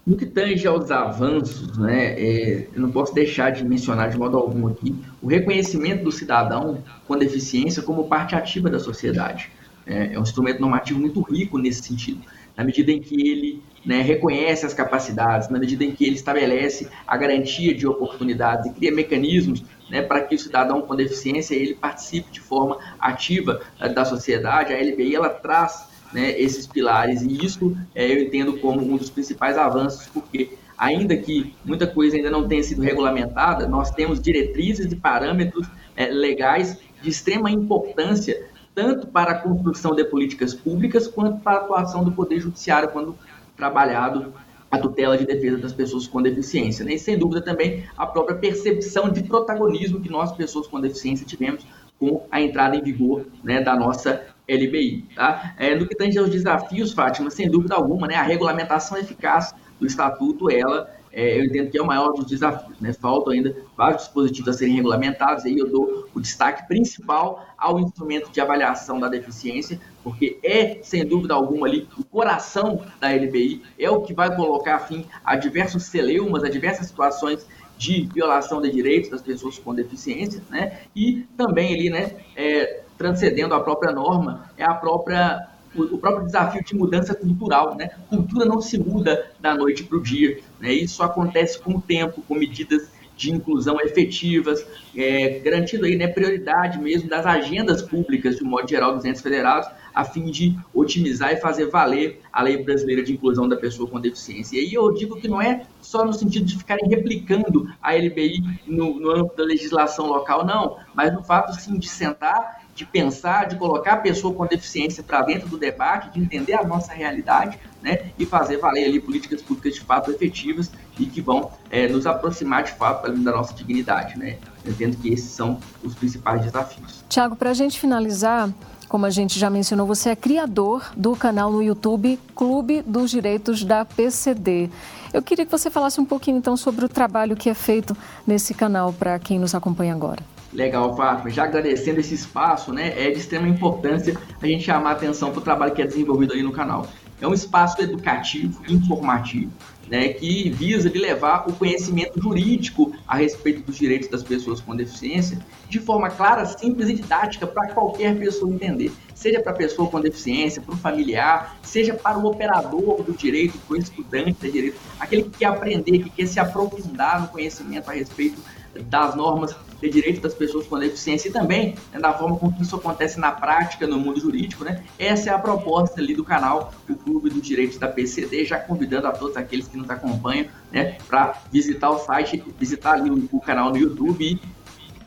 [0.05, 4.35] No que tange aos avanços, né, é, eu não posso deixar de mencionar de modo
[4.35, 9.51] algum aqui o reconhecimento do cidadão com deficiência como parte ativa da sociedade.
[9.85, 12.21] É, é um instrumento normativo muito rico nesse sentido,
[12.57, 16.87] na medida em que ele né, reconhece as capacidades, na medida em que ele estabelece
[17.05, 21.75] a garantia de oportunidades e cria mecanismos né, para que o cidadão com deficiência ele
[21.75, 24.73] participe de forma ativa eh, da sociedade.
[24.73, 27.21] A LBI ela traz né, esses pilares.
[27.21, 32.15] E isso é, eu entendo como um dos principais avanços, porque ainda que muita coisa
[32.15, 38.47] ainda não tenha sido regulamentada, nós temos diretrizes e parâmetros é, legais de extrema importância,
[38.73, 43.15] tanto para a construção de políticas públicas, quanto para a atuação do Poder Judiciário, quando
[43.55, 44.33] trabalhado
[44.71, 46.85] a tutela de defesa das pessoas com deficiência.
[46.85, 46.93] Né?
[46.93, 51.65] E, sem dúvida, também a própria percepção de protagonismo que nós, pessoas com deficiência, tivemos
[51.99, 55.07] com a entrada em vigor né, da nossa LBI.
[55.15, 55.55] Tá?
[55.57, 59.87] É, no que tange aos desafios, Fátima, sem dúvida alguma, né, a regulamentação eficaz do
[59.87, 62.79] Estatuto, ela é, eu entendo que é o maior dos desafios.
[62.79, 62.93] Né?
[62.93, 68.31] Faltam ainda vários dispositivos a serem regulamentados, aí eu dou o destaque principal ao instrumento
[68.31, 73.89] de avaliação da deficiência, porque é, sem dúvida alguma, ali o coração da LBI, é
[73.89, 77.45] o que vai colocar fim a diversos celeumas, a diversas situações
[77.77, 80.81] de violação de direitos das pessoas com deficiência, né?
[80.95, 86.61] E também ali, né, é, transcendendo a própria norma, é a própria o próprio desafio
[86.61, 87.91] de mudança cultural, né?
[88.09, 90.73] Cultura não se muda da noite para o dia, né?
[90.73, 92.91] Isso acontece com o tempo, com medidas
[93.21, 98.67] de inclusão efetivas, é, garantindo aí né, prioridade mesmo das agendas públicas, de um modo
[98.67, 103.13] geral, dos entes federados, a fim de otimizar e fazer valer a lei brasileira de
[103.13, 104.57] inclusão da pessoa com deficiência.
[104.57, 108.41] E aí eu digo que não é só no sentido de ficarem replicando a LBI
[108.65, 113.47] no, no âmbito da legislação local, não, mas no fato sim de sentar, de pensar,
[113.47, 117.59] de colocar a pessoa com deficiência para dentro do debate, de entender a nossa realidade,
[117.81, 122.05] né, e fazer valer ali políticas públicas de fato efetivas e que vão é, nos
[122.05, 124.37] aproximar de fato da nossa dignidade, né?
[124.65, 127.03] Entendo que esses são os principais desafios.
[127.09, 128.51] Tiago, para a gente finalizar,
[128.87, 133.63] como a gente já mencionou, você é criador do canal no YouTube Clube dos Direitos
[133.63, 134.69] da PCD.
[135.13, 137.97] Eu queria que você falasse um pouquinho então sobre o trabalho que é feito
[138.27, 140.21] nesse canal para quem nos acompanha agora.
[140.53, 141.29] Legal, Fátima.
[141.29, 142.93] Já agradecendo esse espaço, né?
[142.97, 146.33] É de extrema importância a gente chamar a atenção para o trabalho que é desenvolvido
[146.33, 146.87] aí no canal.
[147.21, 149.51] É um espaço educativo, informativo,
[149.87, 155.37] né, que visa levar o conhecimento jurídico a respeito dos direitos das pessoas com deficiência
[155.69, 158.91] de forma clara, simples e didática para qualquer pessoa entender.
[159.13, 163.55] Seja para a pessoa com deficiência, para o familiar, seja para o operador do direito,
[163.67, 167.87] para o estudante de direito, aquele que quer aprender, que quer se aprofundar no conhecimento
[167.87, 168.41] a respeito
[168.89, 172.75] das normas de direitos das pessoas com deficiência e também né, da forma como isso
[172.75, 174.83] acontece na prática no mundo jurídico, né?
[174.97, 179.07] Essa é a proposta ali do canal, o Clube dos Direitos da PCD, já convidando
[179.07, 183.39] a todos aqueles que nos acompanham, né, para visitar o site, visitar ali o, o
[183.39, 184.39] canal no YouTube e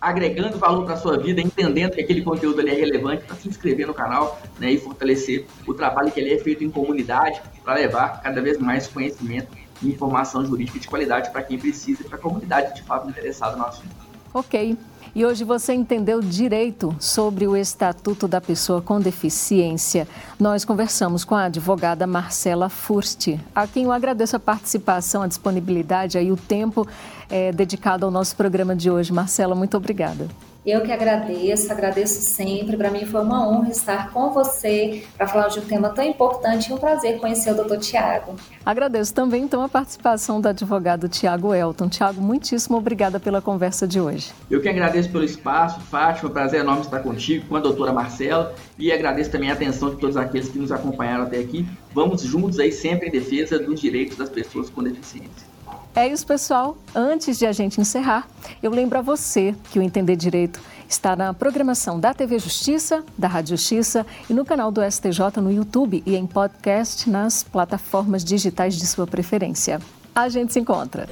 [0.01, 3.87] agregando valor para sua vida, entendendo que aquele conteúdo ali é relevante para se inscrever
[3.87, 8.21] no canal né, e fortalecer o trabalho que ele é feito em comunidade para levar
[8.21, 9.49] cada vez mais conhecimento
[9.83, 13.57] e informação jurídica de qualidade para quem precisa e para a comunidade de fato interessada
[13.57, 14.04] no assunto.
[14.35, 14.77] Ok.
[15.15, 20.09] E hoje você entendeu direito sobre o Estatuto da Pessoa com Deficiência.
[20.41, 26.19] Nós conversamos com a advogada Marcela Fursti, a quem eu agradeço a participação, a disponibilidade
[26.19, 26.85] e o tempo
[27.31, 29.13] é, dedicado ao nosso programa de hoje.
[29.13, 30.27] Marcela, muito obrigada.
[30.67, 32.75] Eu que agradeço, agradeço sempre.
[32.75, 36.71] Para mim foi uma honra estar com você para falar de um tema tão importante
[36.71, 38.35] e um prazer conhecer o doutor Tiago.
[38.65, 41.91] Agradeço também, então, a participação do advogado Tiago Elton.
[41.91, 44.33] Tiago, muitíssimo obrigada pela conversa de hoje.
[44.51, 48.91] Eu que agradeço pelo espaço, Fátima, prazer enorme estar contigo, com a doutora Marcela, e
[48.91, 51.67] agradeço também a atenção de todos aqueles que nos acompanharam até aqui.
[51.93, 55.54] Vamos juntos aí sempre em defesa dos direitos das pessoas com deficiência.
[55.97, 56.77] É isso, pessoal.
[56.93, 58.27] Antes de a gente encerrar,
[58.61, 63.29] eu lembro a você que o Entender Direito está na programação da TV Justiça, da
[63.29, 68.77] Rádio Justiça e no canal do STJ no YouTube e em podcast nas plataformas digitais
[68.77, 69.81] de sua preferência.
[70.13, 71.09] A gente se encontra.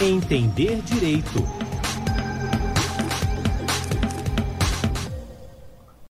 [0.00, 1.67] Entender Direito.